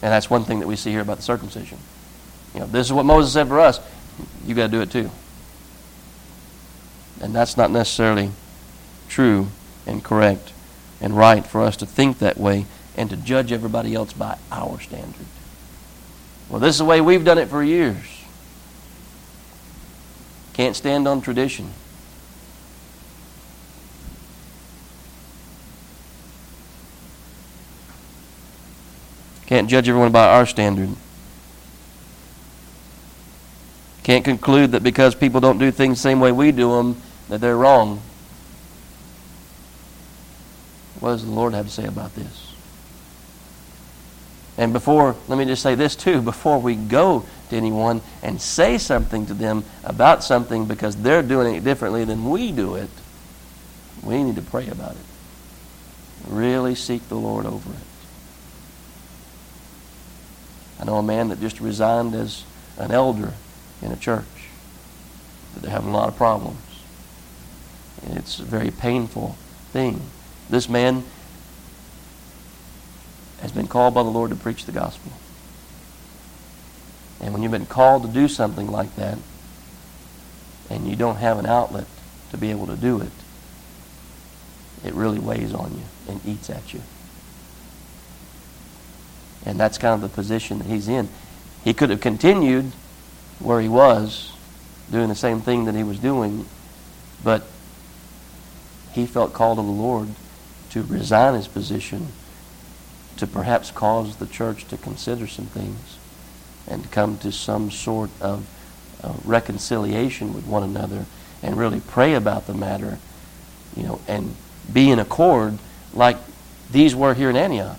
[0.01, 1.77] And that's one thing that we see here about the circumcision.
[2.55, 3.81] You know, this is what Moses said for us.
[4.45, 5.11] You got to do it too.
[7.21, 8.31] And that's not necessarily
[9.09, 9.47] true
[9.85, 10.53] and correct
[11.01, 12.65] and right for us to think that way
[12.95, 15.25] and to judge everybody else by our standard.
[16.49, 18.23] Well, this is the way we've done it for years.
[20.53, 21.71] Can't stand on tradition.
[29.45, 30.95] Can't judge everyone by our standard.
[34.05, 37.41] Can't conclude that because people don't do things the same way we do them, that
[37.41, 37.99] they're wrong.
[40.99, 42.53] What does the Lord have to say about this?
[44.59, 48.77] And before, let me just say this too, before we go to anyone and say
[48.77, 52.91] something to them about something because they're doing it differently than we do it,
[54.03, 55.05] we need to pray about it.
[56.27, 57.87] Really seek the Lord over it.
[60.79, 62.43] I know a man that just resigned as
[62.77, 63.33] an elder
[63.81, 64.25] in a church.
[65.53, 66.59] That they're having a lot of problems.
[68.11, 69.35] It's a very painful
[69.71, 70.01] thing.
[70.49, 71.03] This man
[73.41, 75.11] has been called by the Lord to preach the gospel.
[77.21, 79.17] And when you've been called to do something like that,
[80.69, 81.85] and you don't have an outlet
[82.31, 83.11] to be able to do it,
[84.83, 86.81] it really weighs on you and eats at you.
[89.45, 91.07] And that's kind of the position that he's in.
[91.63, 92.71] He could have continued
[93.39, 94.31] where he was,
[94.91, 96.45] doing the same thing that he was doing,
[97.23, 97.45] but
[98.93, 100.09] he felt called of the Lord
[100.71, 102.07] to resign his position
[103.17, 105.97] to perhaps cause the church to consider some things
[106.67, 108.47] and to come to some sort of
[109.03, 111.05] uh, reconciliation with one another
[111.41, 112.97] and really pray about the matter,
[113.75, 114.35] you know, and
[114.71, 115.57] be in accord
[115.93, 116.17] like
[116.71, 117.77] these were here in Antioch.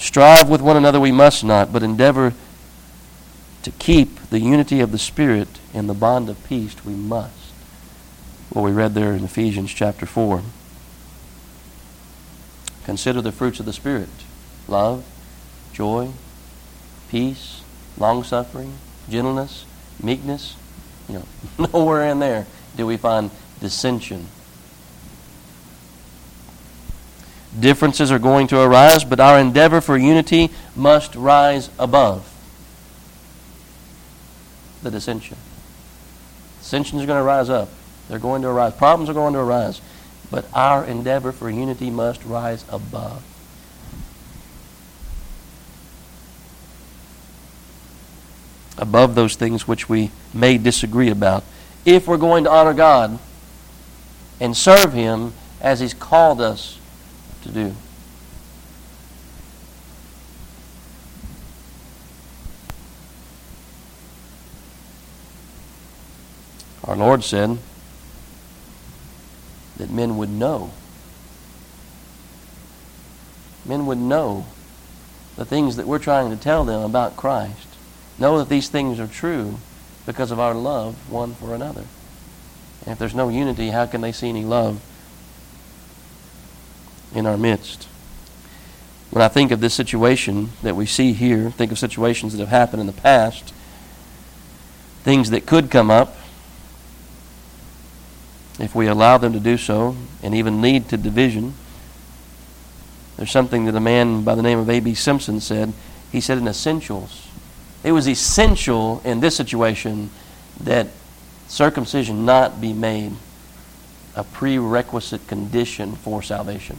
[0.00, 2.32] Strive with one another we must not, but endeavor
[3.62, 7.52] to keep the unity of the Spirit in the bond of peace we must.
[8.48, 10.42] What we read there in Ephesians chapter 4.
[12.84, 14.08] Consider the fruits of the Spirit
[14.68, 15.04] love,
[15.74, 16.08] joy,
[17.10, 17.60] peace,
[17.98, 18.78] long suffering,
[19.10, 19.66] gentleness,
[20.02, 20.56] meekness.
[21.10, 21.24] You
[21.58, 24.28] know, nowhere in there do we find dissension
[27.58, 32.26] Differences are going to arise, but our endeavor for unity must rise above
[34.82, 35.36] the dissension.
[36.60, 37.68] Dissensions are going to rise up.
[38.08, 38.74] They're going to arise.
[38.74, 39.80] Problems are going to arise.
[40.30, 43.24] But our endeavor for unity must rise above.
[48.78, 51.42] Above those things which we may disagree about.
[51.84, 53.18] If we're going to honor God
[54.38, 56.79] and serve Him as He's called us
[57.42, 57.74] to do.
[66.84, 67.58] Our Lord said
[69.76, 70.72] that men would know.
[73.64, 74.46] Men would know
[75.36, 77.68] the things that we're trying to tell them about Christ.
[78.18, 79.58] Know that these things are true
[80.04, 81.84] because of our love one for another.
[82.82, 84.82] And if there's no unity, how can they see any love
[87.14, 87.88] in our midst?
[89.10, 92.48] When I think of this situation that we see here, think of situations that have
[92.48, 93.52] happened in the past,
[95.02, 96.16] things that could come up,
[98.60, 101.54] if we allow them to do so and even lead to division.
[103.16, 104.94] There's something that a man by the name of A.B.
[104.94, 105.72] Simpson said.
[106.12, 107.28] He said in Essentials,
[107.82, 110.10] it was essential in this situation
[110.60, 110.88] that
[111.48, 113.12] circumcision not be made
[114.14, 116.78] a prerequisite condition for salvation.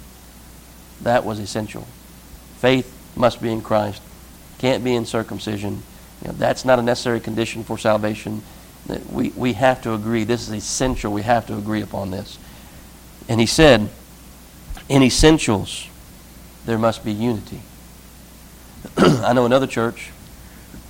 [1.03, 1.87] That was essential.
[2.59, 4.01] Faith must be in Christ,
[4.59, 5.83] can't be in circumcision.
[6.21, 8.43] You know, that's not a necessary condition for salvation
[9.11, 10.23] we, we have to agree.
[10.23, 11.11] This is essential.
[11.11, 12.37] We have to agree upon this.
[13.29, 13.89] And he said,
[14.89, 15.87] in essentials,
[16.65, 17.61] there must be unity.
[18.97, 20.09] I know another church,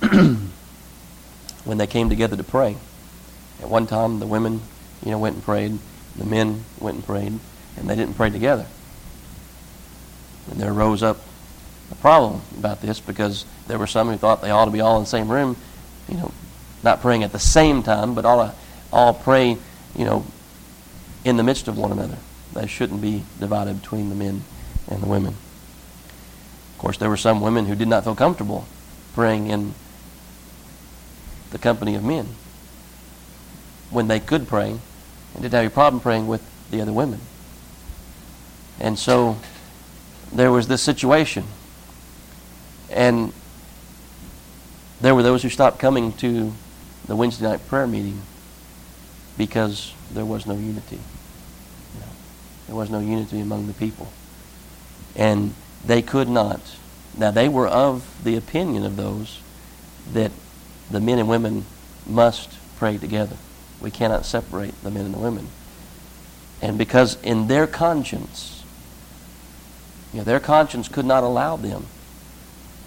[0.00, 2.76] when they came together to pray,
[3.60, 4.60] at one time the women,
[5.04, 5.78] you know, went and prayed,
[6.16, 7.38] the men went and prayed,
[7.76, 8.66] and they didn't pray together.
[10.50, 11.18] And there rose up
[11.90, 14.96] a problem about this because there were some who thought they ought to be all
[14.96, 15.56] in the same room.
[16.08, 16.32] You know,
[16.82, 18.54] not praying at the same time, but all,
[18.92, 19.56] all pray,
[19.96, 20.24] you know,
[21.24, 22.18] in the midst of one another.
[22.54, 24.42] They shouldn't be divided between the men
[24.88, 25.34] and the women.
[26.74, 28.66] Of course, there were some women who did not feel comfortable
[29.14, 29.74] praying in
[31.50, 32.26] the company of men
[33.90, 37.20] when they could pray and didn't have a problem praying with the other women.
[38.80, 39.36] And so
[40.34, 41.44] there was this situation.
[42.90, 43.32] And
[45.00, 46.52] there were those who stopped coming to
[47.06, 48.22] the Wednesday night prayer meeting
[49.36, 50.98] because there was no unity.
[52.66, 54.12] There was no unity among the people.
[55.16, 56.60] And they could not.
[57.16, 59.40] Now, they were of the opinion of those
[60.12, 60.30] that
[60.90, 61.66] the men and women
[62.06, 63.36] must pray together.
[63.80, 65.48] We cannot separate the men and the women.
[66.60, 68.61] And because in their conscience,
[70.12, 71.86] you know, their conscience could not allow them.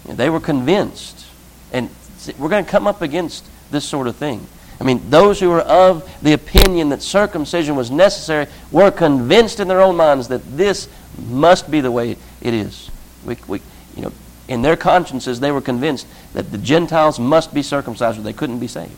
[0.04, 1.26] You know, they were convinced.
[1.72, 1.90] And
[2.38, 4.46] we're going to come up against this sort of thing.
[4.80, 9.68] I mean, those who were of the opinion that circumcision was necessary were convinced in
[9.68, 10.88] their own minds that this
[11.28, 12.90] must be the way it is.
[13.24, 13.60] We, we,
[13.96, 14.12] you know,
[14.48, 18.60] in their consciences, they were convinced that the Gentiles must be circumcised or they couldn't
[18.60, 18.92] be saved.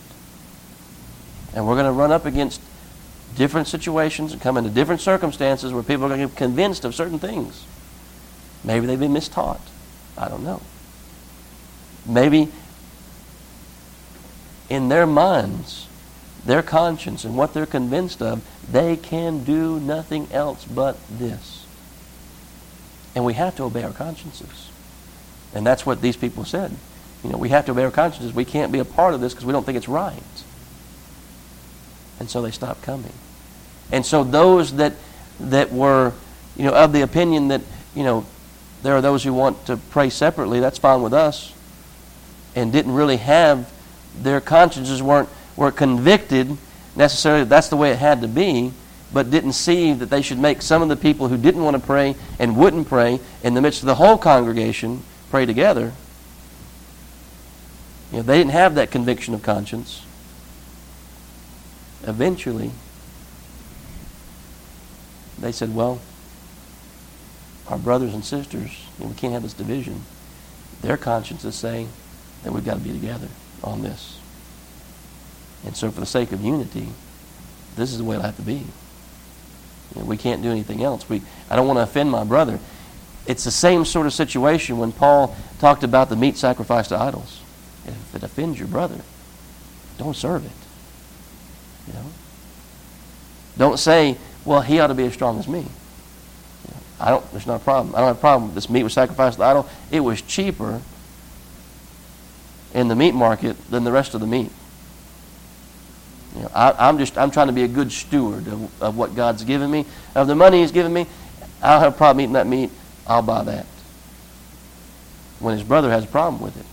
[1.54, 2.60] And we're going to run up against
[3.36, 6.94] different situations and come into different circumstances where people are going to be convinced of
[6.94, 7.64] certain things.
[8.64, 9.60] Maybe they've been mistaught.
[10.16, 10.60] I don't know.
[12.06, 12.48] Maybe
[14.68, 15.86] in their minds,
[16.44, 21.66] their conscience, and what they're convinced of, they can do nothing else but this.
[23.14, 24.70] And we have to obey our consciences.
[25.54, 26.74] And that's what these people said.
[27.24, 28.32] You know, we have to obey our consciences.
[28.32, 30.22] We can't be a part of this because we don't think it's right.
[32.20, 33.12] And so they stopped coming.
[33.90, 34.94] And so those that
[35.40, 36.12] that were,
[36.56, 37.60] you know, of the opinion that,
[37.94, 38.26] you know,
[38.82, 41.52] there are those who want to pray separately, that's fine with us,
[42.54, 43.72] and didn't really have
[44.20, 46.56] their consciences weren't, were convicted
[46.96, 48.72] necessarily that that's the way it had to be,
[49.12, 51.82] but didn't see that they should make some of the people who didn't want to
[51.82, 55.92] pray and wouldn't pray in the midst of the whole congregation pray together.
[58.10, 60.04] You know, they didn't have that conviction of conscience.
[62.06, 62.70] Eventually,
[65.38, 66.00] they said, well,
[67.68, 70.02] our brothers and sisters, know, we can't have this division.
[70.82, 71.86] Their consciences say
[72.42, 73.28] that we've got to be together
[73.62, 74.18] on this.
[75.64, 76.88] And so, for the sake of unity,
[77.76, 78.64] this is the way it'll have to be.
[79.94, 81.08] You know, we can't do anything else.
[81.08, 82.58] We, I don't want to offend my brother.
[83.26, 87.40] It's the same sort of situation when Paul talked about the meat sacrificed to idols.
[87.86, 89.00] If it offends your brother,
[89.98, 90.52] don't serve it.
[91.88, 92.06] You know?
[93.56, 95.66] Don't say, well, he ought to be as strong as me.
[97.00, 97.94] I don't, there's not a problem.
[97.94, 98.54] I don't have a problem.
[98.54, 99.68] This meat was sacrificed to the idol.
[99.90, 100.80] It was cheaper
[102.74, 104.50] in the meat market than the rest of the meat.
[106.36, 109.14] You know, I, am just I'm trying to be a good steward of, of what
[109.14, 111.06] God's given me, of the money He's given me.
[111.62, 112.70] I'll have a problem eating that meat.
[113.06, 113.66] I'll buy that.
[115.40, 116.66] When his brother has a problem with it,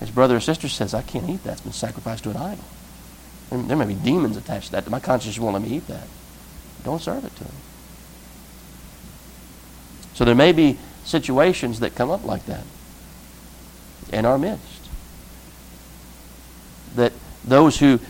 [0.00, 1.52] his brother or sister says, "I can't eat that.
[1.52, 2.64] It's been sacrificed to an idol.
[3.50, 4.90] There may be demons attached to that.
[4.90, 6.08] My conscience won't let me eat that.
[6.84, 7.52] Don't serve it to him."
[10.20, 12.64] So there may be situations that come up like that
[14.12, 14.90] in our midst.
[16.94, 18.00] That those who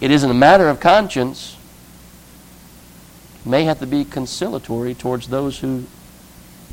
[0.00, 1.56] it isn't a matter of conscience
[3.46, 5.84] may have to be conciliatory towards those who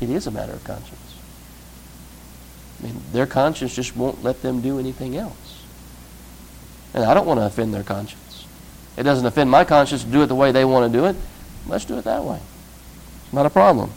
[0.00, 1.14] it is a matter of conscience.
[2.80, 5.62] I mean, their conscience just won't let them do anything else.
[6.94, 8.44] And I don't want to offend their conscience.
[8.96, 11.14] It doesn't offend my conscience to do it the way they want to do it.
[11.68, 12.40] Let's do it that way.
[13.26, 13.92] It's not a problem.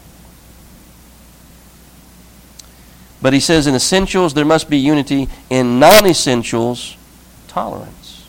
[3.23, 6.97] But he says in essentials there must be unity, in non essentials,
[7.47, 8.27] tolerance.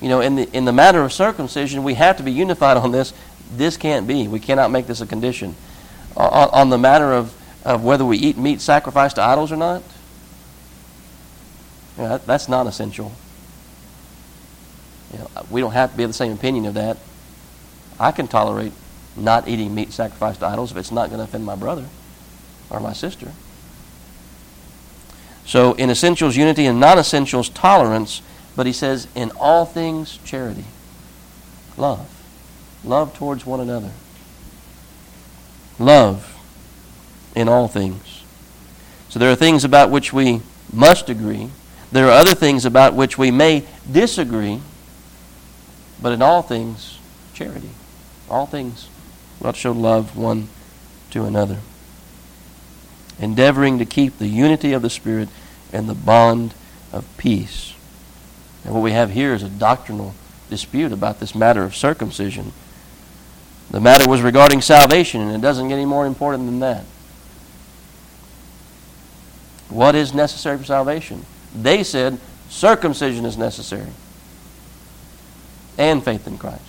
[0.00, 2.90] You know, in the, in the matter of circumcision, we have to be unified on
[2.90, 3.12] this.
[3.54, 4.26] This can't be.
[4.26, 5.54] We cannot make this a condition.
[6.16, 7.32] On, on the matter of,
[7.64, 9.80] of whether we eat meat sacrificed to idols or not,
[11.96, 13.12] you know, that, that's non essential.
[15.12, 16.96] You know, we don't have to be of the same opinion of that.
[18.00, 18.72] I can tolerate
[19.14, 21.86] not eating meat sacrificed to idols if it's not going to offend my brother
[22.70, 23.30] or my sister.
[25.50, 28.22] So, in essentials, unity, and non essentials, tolerance
[28.56, 30.64] but he says, in all things, charity.
[31.76, 32.06] Love.
[32.84, 33.90] Love towards one another.
[35.78, 36.36] Love
[37.34, 38.22] in all things.
[39.08, 40.42] So there are things about which we
[40.72, 41.48] must agree.
[41.90, 44.60] There are other things about which we may disagree.
[46.02, 46.98] But in all things,
[47.34, 47.70] charity.
[48.28, 48.88] All things,
[49.40, 50.48] let show love one
[51.12, 51.58] to another.
[53.18, 55.28] Endeavoring to keep the unity of the Spirit
[55.72, 56.54] and the bond
[56.92, 57.74] of peace.
[58.64, 60.14] And what we have here is a doctrinal
[60.48, 62.52] dispute about this matter of circumcision.
[63.70, 66.84] The matter was regarding salvation, and it doesn't get any more important than that.
[69.68, 71.24] What is necessary for salvation?
[71.54, 72.18] They said
[72.48, 73.90] circumcision is necessary
[75.78, 76.60] and faith in Christ.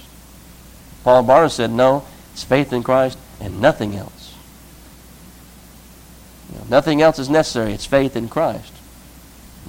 [1.03, 4.35] Paul Barnes said, no, it's faith in Christ and nothing else.
[6.51, 7.73] You know, nothing else is necessary.
[7.73, 8.71] It's faith in Christ,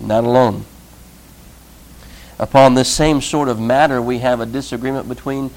[0.03, 0.65] not alone
[2.43, 5.49] upon this same sort of matter, we have a disagreement between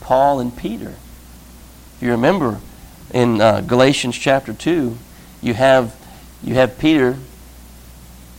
[0.00, 0.94] Paul and Peter.
[1.96, 2.58] If you remember
[3.14, 4.98] in uh, Galatians chapter 2,
[5.40, 5.94] you have,
[6.42, 7.16] you have Peter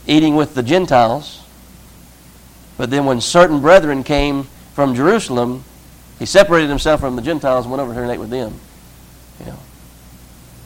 [0.06, 1.42] eating with the Gentiles,
[2.76, 4.44] but then when certain brethren came
[4.74, 5.64] from Jerusalem,
[6.18, 8.60] he separated himself from the Gentiles and went over here and ate with them.
[9.40, 9.58] You know,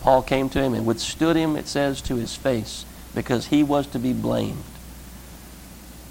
[0.00, 2.84] Paul came to him and withstood him, it says, to his face,
[3.14, 4.64] because he was to be blamed.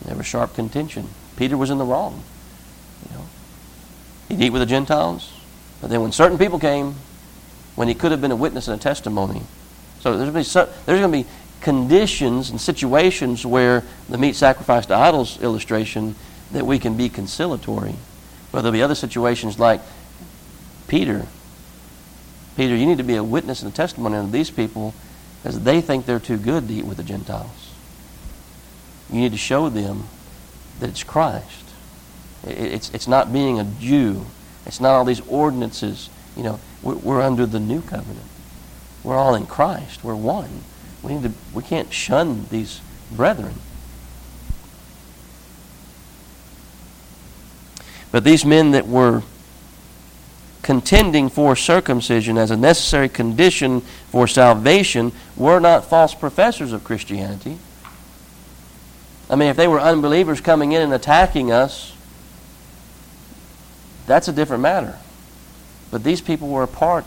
[0.08, 1.10] There was sharp contention.
[1.36, 2.24] Peter was in the wrong.
[3.06, 3.26] You know,
[4.30, 5.32] he'd eat with the Gentiles,
[5.82, 6.96] but then when certain people came,
[7.76, 9.44] when he could have been a witness and a testimony,
[10.00, 11.30] so there's going to be, there's going to be
[11.62, 16.16] conditions and situations where the meat sacrificed to idols illustration
[16.52, 17.96] that we can be conciliatory.
[18.52, 19.82] But there'll be other situations like
[20.88, 21.28] Peter.
[22.56, 24.94] Peter, you need to be a witness and a testimony of these people
[25.44, 27.50] because they think they're too good to eat with the Gentiles.
[29.12, 30.06] You need to show them
[30.80, 31.66] that it's Christ.
[32.44, 34.26] It's, it's not being a Jew.
[34.66, 36.10] It's not all these ordinances.
[36.36, 38.28] You know, we're, we're under the new covenant.
[39.04, 40.04] We're all in Christ.
[40.04, 40.62] We're one.
[41.02, 42.82] We, need to, we can't shun these
[43.12, 43.56] brethren.
[48.12, 49.24] But these men that were
[50.62, 53.82] contending for circumcision as a necessary condition
[54.12, 57.58] for salvation were not false professors of Christianity.
[59.30, 61.94] I mean, if they were unbelievers coming in and attacking us,
[64.06, 64.98] that's a different matter.
[65.92, 67.06] But these people were a part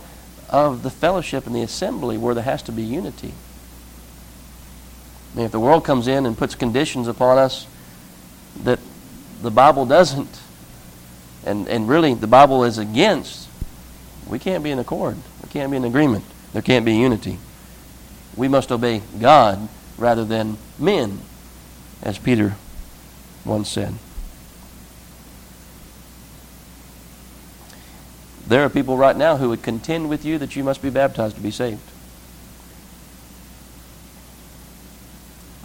[0.51, 3.33] of the fellowship and the assembly where there has to be unity.
[5.33, 7.67] I mean, if the world comes in and puts conditions upon us
[8.65, 8.81] that
[9.43, 10.41] the Bible doesn't,
[11.47, 13.49] and, and really the Bible is against,
[14.29, 15.17] we can't be in accord.
[15.43, 16.25] We can't be in agreement.
[16.53, 17.39] There can't be unity.
[18.37, 21.21] We must obey God rather than men
[22.03, 22.55] as Peter
[23.45, 23.95] once said.
[28.47, 31.37] There are people right now who would contend with you that you must be baptized
[31.37, 31.81] to be saved.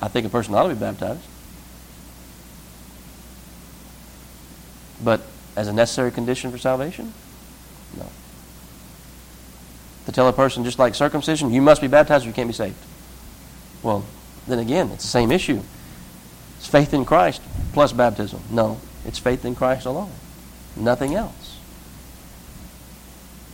[0.01, 1.23] I think a person ought to be baptized.
[5.03, 5.21] But
[5.55, 7.13] as a necessary condition for salvation?
[7.97, 8.07] No.
[10.05, 12.53] To tell a person, just like circumcision, you must be baptized or you can't be
[12.53, 12.75] saved.
[13.81, 14.05] Well,
[14.47, 15.61] then again, it's the same issue.
[16.65, 17.43] It's faith in Christ
[17.73, 18.41] plus baptism.
[18.49, 18.79] No.
[19.05, 20.09] It's faith in Christ alone,
[20.75, 21.59] nothing else.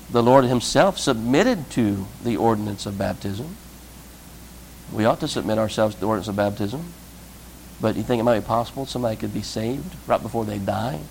[0.10, 3.58] The Lord Himself submitted to the ordinance of baptism.
[4.94, 6.94] We ought to submit ourselves to the ordinance of baptism.
[7.82, 11.02] But you think it might be possible somebody could be saved right before they die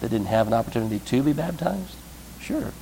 [0.00, 1.96] that didn't have an opportunity to be baptized?
[2.40, 2.72] Sure.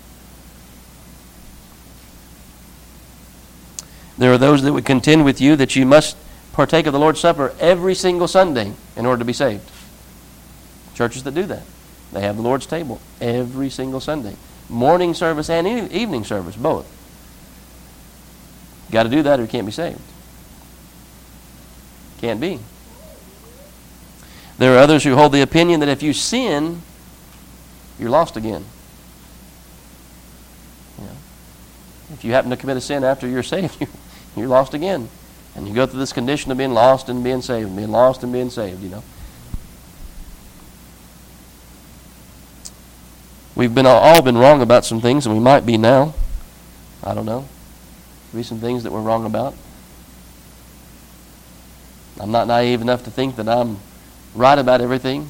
[4.18, 6.18] There are those that would contend with you that you must
[6.58, 9.70] partake of the Lord's Supper every single Sunday in order to be saved.
[10.92, 11.62] Churches that do that.
[12.12, 14.34] They have the Lord's table every single Sunday.
[14.68, 16.84] Morning service and evening service, both.
[18.90, 20.00] Got to do that or you can't be saved.
[22.20, 22.58] Can't be.
[24.58, 26.82] There are others who hold the opinion that if you sin,
[28.00, 28.64] you're lost again.
[30.98, 31.16] You know,
[32.14, 33.86] if you happen to commit a sin after you're saved,
[34.36, 35.08] you're lost again.
[35.58, 38.32] And you go through this condition of being lost and being saved, being lost and
[38.32, 39.02] being saved, you know.
[43.56, 46.14] We've been all been wrong about some things, and we might be now.
[47.02, 47.48] I don't know.
[48.32, 49.56] Maybe some things that we're wrong about.
[52.20, 53.78] I'm not naive enough to think that I'm
[54.36, 55.26] right about everything.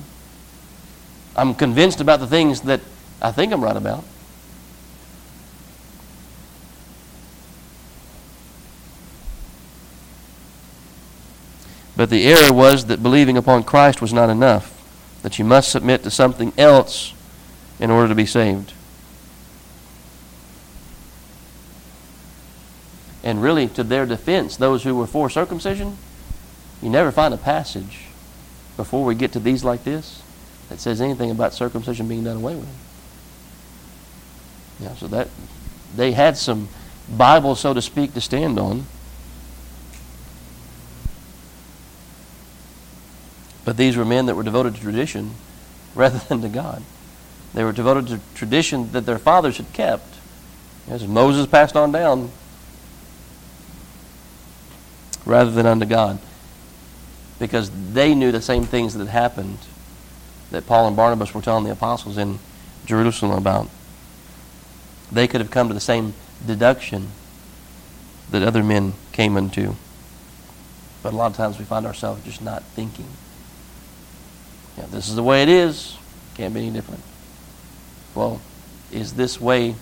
[1.37, 2.83] I'm convinced about the things that
[3.23, 4.05] I think I'm right about.
[11.99, 14.73] But the error was that believing upon Christ was not enough,
[15.23, 17.13] that you must submit to something else
[17.81, 18.73] in order to be saved.
[23.25, 25.99] And really, to their defense, those who were for circumcision,
[26.81, 28.05] you never find a passage
[28.77, 30.23] before we get to these like this
[30.69, 32.69] that says anything about circumcision being done away with.
[34.79, 35.31] Yeah, so that
[35.97, 36.69] they had some
[37.11, 38.87] Bible, so to speak, to stand on.
[43.69, 45.33] But these were men that were devoted to tradition
[45.95, 46.83] rather than to God.
[47.53, 50.07] They were devoted to tradition that their fathers had kept.
[50.89, 52.31] As Moses passed on down,
[55.27, 56.19] rather than unto God.
[57.39, 59.59] Because they knew the same things that happened
[60.51, 62.39] that Paul and Barnabas were telling the apostles in
[62.87, 63.69] Jerusalem about.
[65.13, 66.15] They could have come to the same
[66.47, 67.09] deduction
[68.31, 69.77] that other men came into.
[71.03, 73.09] But a lot of times we find ourselves just not thinking.
[74.79, 75.97] Yeah, this is the way it is.
[76.37, 77.03] Can't be any different.
[78.15, 78.41] Well,
[78.93, 79.75] is this way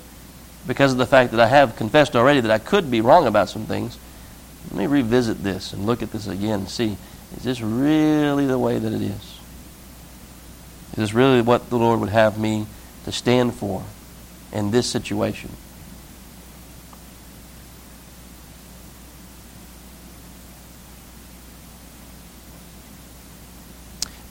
[0.66, 3.50] because of the fact that I have confessed already that I could be wrong about
[3.50, 3.98] some things?
[4.70, 6.96] Let me revisit this and look at this again and see
[7.36, 9.12] is this really the way that it is?
[10.92, 12.66] Is this really what the Lord would have me
[13.04, 13.84] to stand for
[14.52, 15.50] in this situation?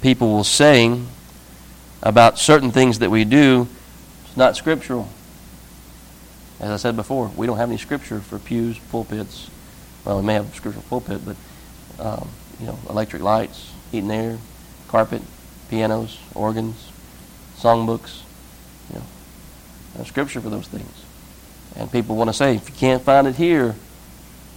[0.05, 1.01] People will say
[2.03, 3.67] about certain things that we do,
[4.23, 5.09] it's not scriptural.
[6.59, 9.49] As I said before, we don't have any scripture for pews, pulpits.
[10.05, 11.35] Well, we may have a scriptural pulpit, but
[11.97, 12.29] um,
[12.59, 14.37] you know, electric lights, heating air,
[14.89, 15.23] carpet,
[15.71, 16.91] pianos, organs,
[17.57, 18.21] songbooks.
[18.93, 19.05] You know,
[19.97, 21.03] no scripture for those things.
[21.75, 23.73] And people want to say, if you can't find it here,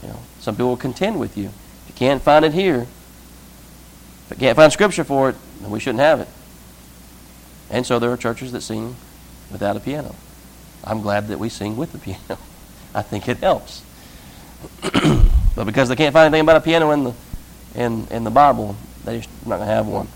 [0.02, 1.46] you know, some people will contend with you.
[1.46, 2.86] If you can't find it here,
[4.28, 6.28] if I can't find scripture for it, then we shouldn't have it.
[7.70, 8.94] And so there are churches that sing
[9.50, 10.14] without a piano.
[10.84, 12.38] I'm glad that we sing with the piano.
[12.94, 13.82] I think it helps.
[14.82, 17.14] but because they can't find anything about a piano in the
[17.74, 20.08] in in the Bible, they're not going to have one.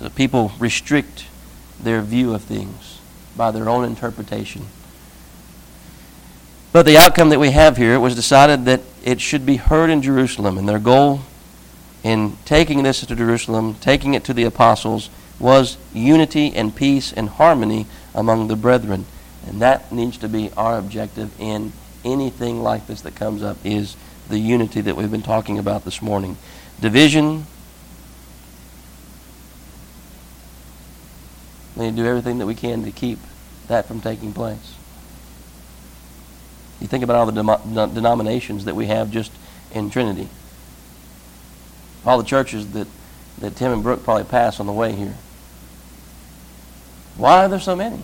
[0.00, 1.26] So people restrict
[1.80, 3.00] their view of things
[3.36, 4.66] by their own interpretation.
[6.72, 9.88] But the outcome that we have here, it was decided that it should be heard
[9.88, 10.58] in Jerusalem.
[10.58, 11.20] And their goal
[12.02, 17.28] in taking this to Jerusalem, taking it to the apostles, was unity and peace and
[17.28, 19.06] harmony among the brethren.
[19.46, 21.72] And that needs to be our objective in
[22.04, 23.96] anything like this that comes up is
[24.28, 26.36] the unity that we've been talking about this morning.
[26.80, 27.46] Division,
[31.76, 33.20] we need to do everything that we can to keep
[33.68, 34.75] that from taking place.
[36.80, 39.32] You think about all the denominations that we have just
[39.72, 40.28] in Trinity.
[42.04, 42.86] All the churches that,
[43.38, 45.14] that Tim and Brooke probably pass on the way here.
[47.16, 48.00] Why are there so many?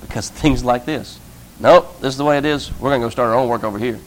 [0.00, 1.18] Because things like this.
[1.60, 2.70] Nope, this is the way it is.
[2.78, 3.98] We're going to go start our own work over here.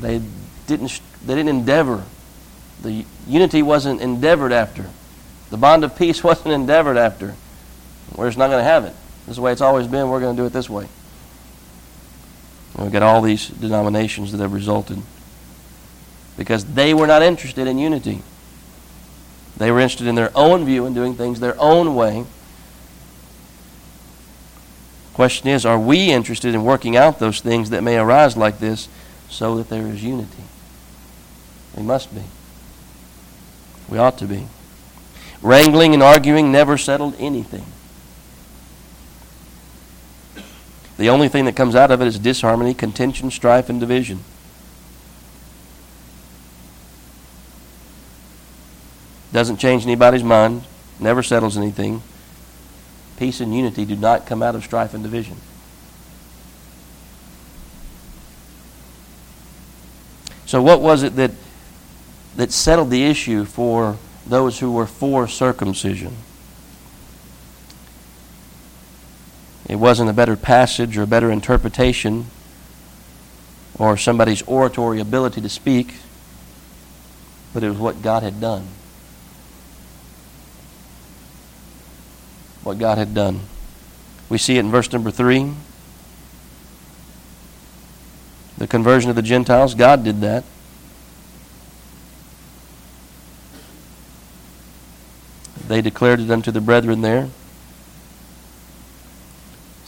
[0.00, 0.20] They
[0.66, 2.04] didn't, they didn't endeavor.
[2.82, 4.86] The unity wasn't endeavored after.
[5.50, 7.34] The bond of peace wasn't endeavored after.
[8.14, 8.94] We're just not going to have it.
[9.26, 10.08] This is the way it's always been.
[10.08, 10.88] We're going to do it this way.
[12.78, 15.02] And we've got all these denominations that have resulted.
[16.36, 18.22] because they were not interested in unity.
[19.56, 22.24] They were interested in their own view and doing things their own way.
[25.14, 28.88] Question is, are we interested in working out those things that may arise like this
[29.28, 30.44] so that there is unity?
[31.76, 32.22] We must be.
[33.88, 34.46] We ought to be.
[35.42, 37.66] Wrangling and arguing never settled anything.
[40.98, 44.18] The only thing that comes out of it is disharmony, contention, strife, and division.
[49.32, 50.64] Doesn't change anybody's mind,
[50.98, 52.02] never settles anything.
[53.16, 55.36] Peace and unity do not come out of strife and division.
[60.46, 61.30] So, what was it that,
[62.36, 66.16] that settled the issue for those who were for circumcision?
[69.68, 72.26] It wasn't a better passage or a better interpretation
[73.78, 75.94] or somebody's oratory ability to speak,
[77.52, 78.66] but it was what God had done.
[82.62, 83.40] What God had done.
[84.30, 85.52] We see it in verse number 3.
[88.56, 90.44] The conversion of the Gentiles, God did that.
[95.68, 97.28] They declared it unto the brethren there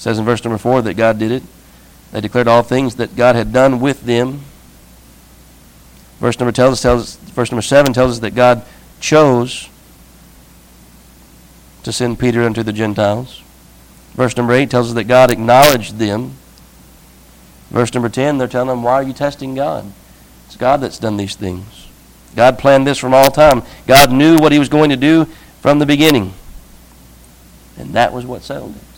[0.00, 1.42] says in verse number 4 that God did it.
[2.10, 4.40] They declared all things that God had done with them.
[6.18, 8.64] Verse number tells, us, tells verse number 7 tells us that God
[8.98, 9.68] chose
[11.82, 13.42] to send Peter unto the Gentiles.
[14.14, 16.32] Verse number 8 tells us that God acknowledged them.
[17.68, 19.92] Verse number 10, they're telling them, Why are you testing God?
[20.46, 21.88] It's God that's done these things.
[22.34, 23.62] God planned this from all time.
[23.86, 25.26] God knew what He was going to do
[25.60, 26.32] from the beginning.
[27.76, 28.89] And that was what settled it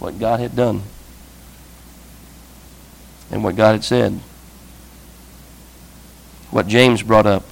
[0.00, 0.82] what God had done
[3.30, 4.18] and what God had said.
[6.50, 7.44] What James brought up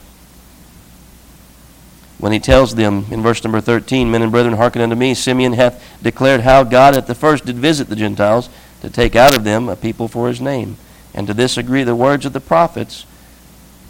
[2.19, 5.15] when he tells them in verse number 13, Men and brethren, hearken unto me.
[5.15, 8.49] Simeon hath declared how God at the first did visit the Gentiles
[8.81, 10.77] to take out of them a people for his name.
[11.15, 13.07] And to this agree the words of the prophets.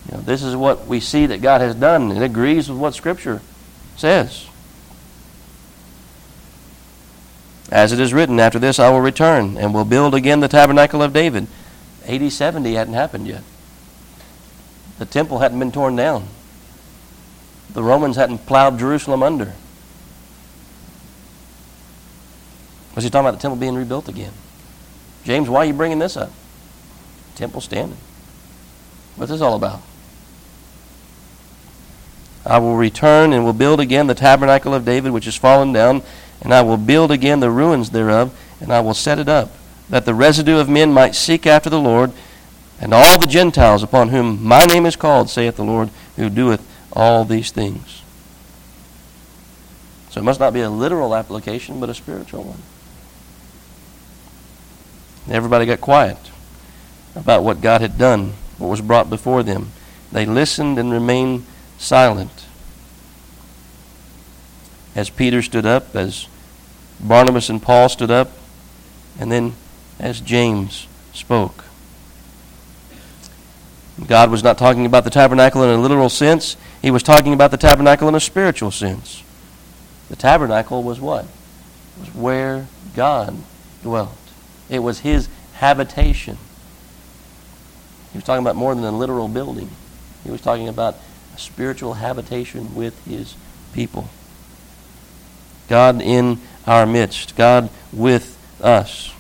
[0.07, 2.13] You know, this is what we see that God has done.
[2.13, 3.41] It agrees with what Scripture
[3.97, 4.48] says.
[7.71, 11.03] As it is written, After this I will return and will build again the tabernacle
[11.03, 11.47] of David.
[12.07, 13.43] AD 70 hadn't happened yet.
[14.99, 16.29] The temple hadn't been torn down.
[17.73, 19.53] The Romans hadn't plowed Jerusalem under.
[22.95, 24.33] Was he talking about the temple being rebuilt again?
[25.25, 26.33] James, why are you bringing this up?
[27.35, 27.99] Temple standing.
[29.17, 29.83] What's this all about?
[32.47, 36.03] I will return and will build again the tabernacle of David, which is fallen down,
[36.43, 39.51] and I will build again the ruins thereof, and I will set it up,
[39.89, 42.13] that the residue of men might seek after the Lord,
[42.81, 46.67] and all the Gentiles upon whom my name is called, saith the Lord, who doeth
[46.93, 48.03] all these things.
[50.11, 52.63] So it must not be a literal application, but a spiritual one.
[55.31, 56.19] Everybody got quiet
[57.15, 59.73] about what God had done, what was brought before them.
[60.11, 61.45] They listened and remained
[61.79, 62.48] silent
[64.95, 66.29] as Peter stood up, as
[67.01, 68.31] Barnabas and Paul stood up,
[69.19, 69.55] and then
[69.99, 71.65] as James spoke.
[74.07, 77.51] God was not talking about the tabernacle in a literal sense, He was talking about
[77.51, 79.25] the tabernacle in a spiritual sense.
[80.09, 81.25] The tabernacle was what?
[81.25, 83.37] It was where God
[83.83, 84.17] dwelt,
[84.69, 86.39] it was His habitation.
[88.13, 89.71] He was talking about more than a literal building,
[90.25, 90.97] He was talking about
[91.35, 93.35] a spiritual habitation with His
[93.73, 94.09] people.
[95.69, 99.15] God in our midst, God with us.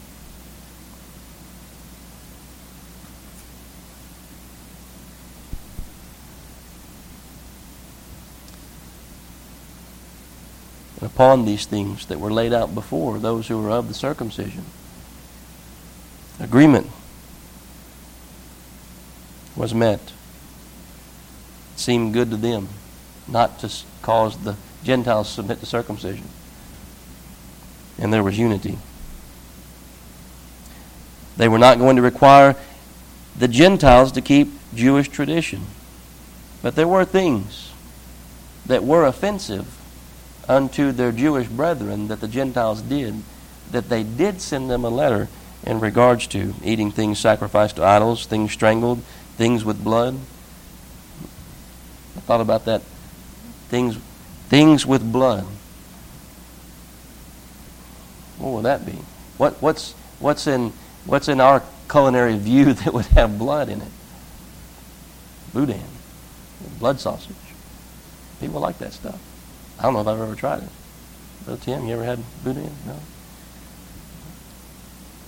[11.01, 14.65] And upon these things that were laid out before those who were of the circumcision.
[16.41, 16.89] Agreement
[19.55, 20.01] was met.
[20.01, 20.11] It
[21.77, 22.69] seemed good to them
[23.29, 23.71] not to
[24.03, 26.25] cause the Gentiles to submit to circumcision
[27.99, 28.79] and there was unity.
[31.37, 32.57] They were not going to require
[33.39, 35.63] the Gentiles to keep Jewish tradition.
[36.63, 37.73] But there were things
[38.67, 39.79] that were offensive
[40.49, 43.23] unto their Jewish brethren that the Gentiles did,
[43.71, 45.29] that they did send them a letter
[45.65, 49.03] in regards to eating things sacrificed to idols, things strangled,
[49.37, 50.19] things with blood.
[52.17, 52.83] I thought about that.
[53.69, 53.97] Things,
[54.49, 55.47] things with blood.
[58.39, 58.99] What would that be?
[59.37, 60.73] What, what's, what's, in,
[61.05, 63.93] what's in our culinary view that would have blood in it?
[65.53, 65.83] Boudin.
[66.79, 67.35] blood sausage.
[68.41, 69.19] People like that stuff.
[69.79, 70.69] I don't know if I've ever tried it.
[71.45, 72.71] Brother Tim, you ever had boudin?
[72.87, 72.97] No.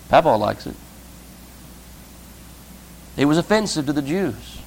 [0.09, 0.77] Papa likes it.
[3.17, 4.61] It was offensive to the Jews.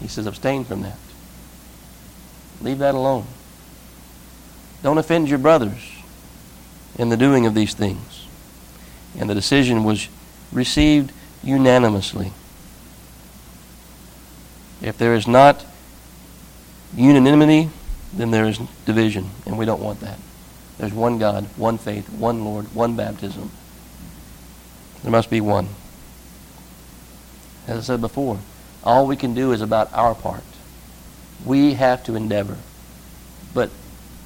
[0.00, 0.98] He says, abstain from that.
[2.60, 3.26] Leave that alone.
[4.82, 5.97] Don't offend your brothers
[6.98, 8.26] in the doing of these things.
[9.18, 10.08] And the decision was
[10.52, 12.32] received unanimously.
[14.82, 15.64] If there is not
[16.94, 17.70] unanimity,
[18.12, 20.18] then there is division, and we don't want that.
[20.78, 23.50] There's one God, one faith, one Lord, one baptism.
[25.02, 25.68] There must be one.
[27.66, 28.38] As I said before,
[28.84, 30.42] all we can do is about our part.
[31.44, 32.56] We have to endeavor.
[33.54, 33.70] But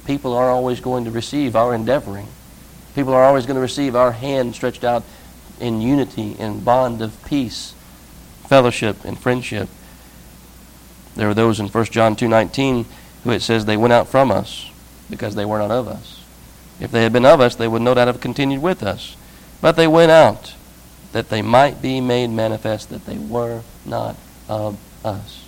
[0.05, 2.27] people are always going to receive our endeavoring.
[2.95, 5.03] People are always going to receive our hand stretched out
[5.59, 7.73] in unity and bond of peace,
[8.47, 9.69] fellowship, and friendship.
[11.15, 12.85] There are those in 1 John 2.19
[13.23, 14.69] who it says they went out from us
[15.09, 16.23] because they were not of us.
[16.79, 19.15] If they had been of us, they would no doubt have continued with us.
[19.61, 20.55] But they went out
[21.13, 24.17] that they might be made manifest that they were not
[24.49, 25.45] of us.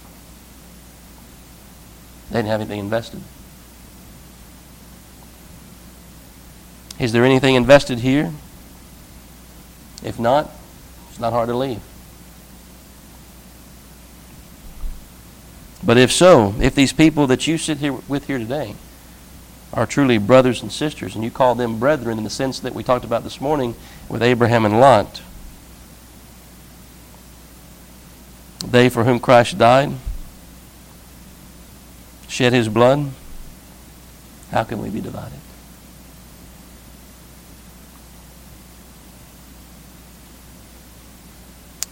[2.29, 3.21] They didn't have anything invested.
[6.99, 8.31] Is there anything invested here?
[10.03, 10.49] If not,
[11.09, 11.81] it's not hard to leave.
[15.83, 18.75] But if so, if these people that you sit here with here today
[19.73, 22.83] are truly brothers and sisters, and you call them brethren in the sense that we
[22.83, 23.75] talked about this morning
[24.09, 25.21] with Abraham and Lot,
[28.65, 29.91] they for whom Christ died,
[32.27, 33.11] shed his blood,
[34.51, 35.39] how can we be divided?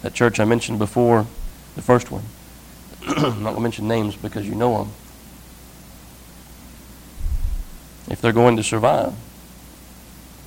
[0.03, 1.25] That church I mentioned before,
[1.75, 2.23] the first one,
[3.07, 4.91] I'm not going to mention names because you know them.
[8.09, 9.13] If they're going to survive,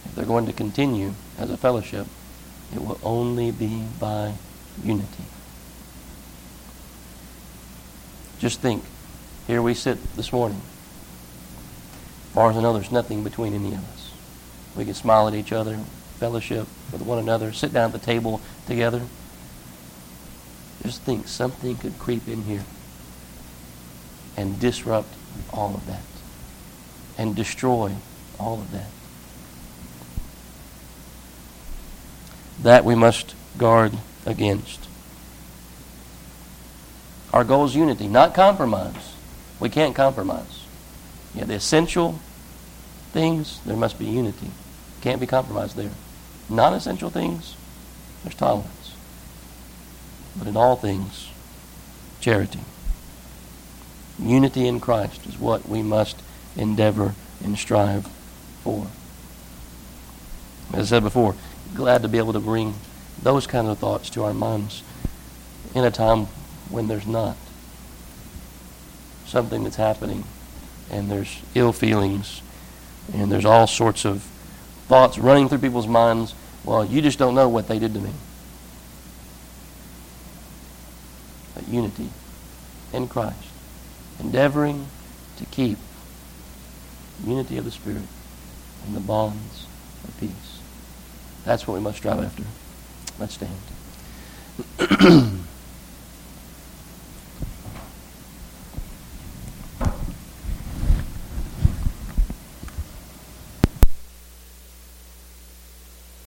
[0.04, 2.06] if they're going to continue as a fellowship,
[2.74, 4.34] it will only be by
[4.84, 5.24] unity.
[8.38, 8.84] Just think,
[9.46, 10.60] here we sit this morning.
[12.34, 14.12] Far as I know, there's nothing between any of us.
[14.76, 15.78] We can smile at each other,
[16.18, 19.00] fellowship with one another, sit down at the table together.
[20.86, 22.62] Just think something could creep in here
[24.36, 25.12] and disrupt
[25.52, 26.04] all of that
[27.18, 27.92] and destroy
[28.38, 28.86] all of that.
[32.62, 34.86] That we must guard against.
[37.32, 39.12] Our goal is unity, not compromise.
[39.58, 40.66] We can't compromise.
[41.34, 42.20] Yeah, the essential
[43.10, 44.52] things, there must be unity.
[45.00, 45.90] Can't be compromised there.
[46.48, 47.56] Non essential things,
[48.22, 48.75] there's tolerance
[50.38, 51.30] but in all things,
[52.20, 52.60] charity.
[54.18, 56.20] Unity in Christ is what we must
[56.56, 57.14] endeavor
[57.44, 58.06] and strive
[58.62, 58.86] for.
[60.72, 61.34] As I said before,
[61.74, 62.74] glad to be able to bring
[63.22, 64.82] those kind of thoughts to our minds
[65.74, 66.26] in a time
[66.70, 67.36] when there's not
[69.26, 70.24] something that's happening
[70.90, 72.42] and there's ill feelings
[73.12, 74.22] and there's all sorts of
[74.88, 76.34] thoughts running through people's minds.
[76.64, 78.12] Well, you just don't know what they did to me.
[81.68, 82.10] Unity
[82.92, 83.36] in Christ,
[84.20, 84.86] endeavoring
[85.38, 85.78] to keep
[87.24, 88.02] unity of the Spirit
[88.86, 89.66] and the bonds
[90.04, 90.60] of peace.
[91.44, 92.44] That's what we must strive after.
[93.18, 93.56] Let's stand.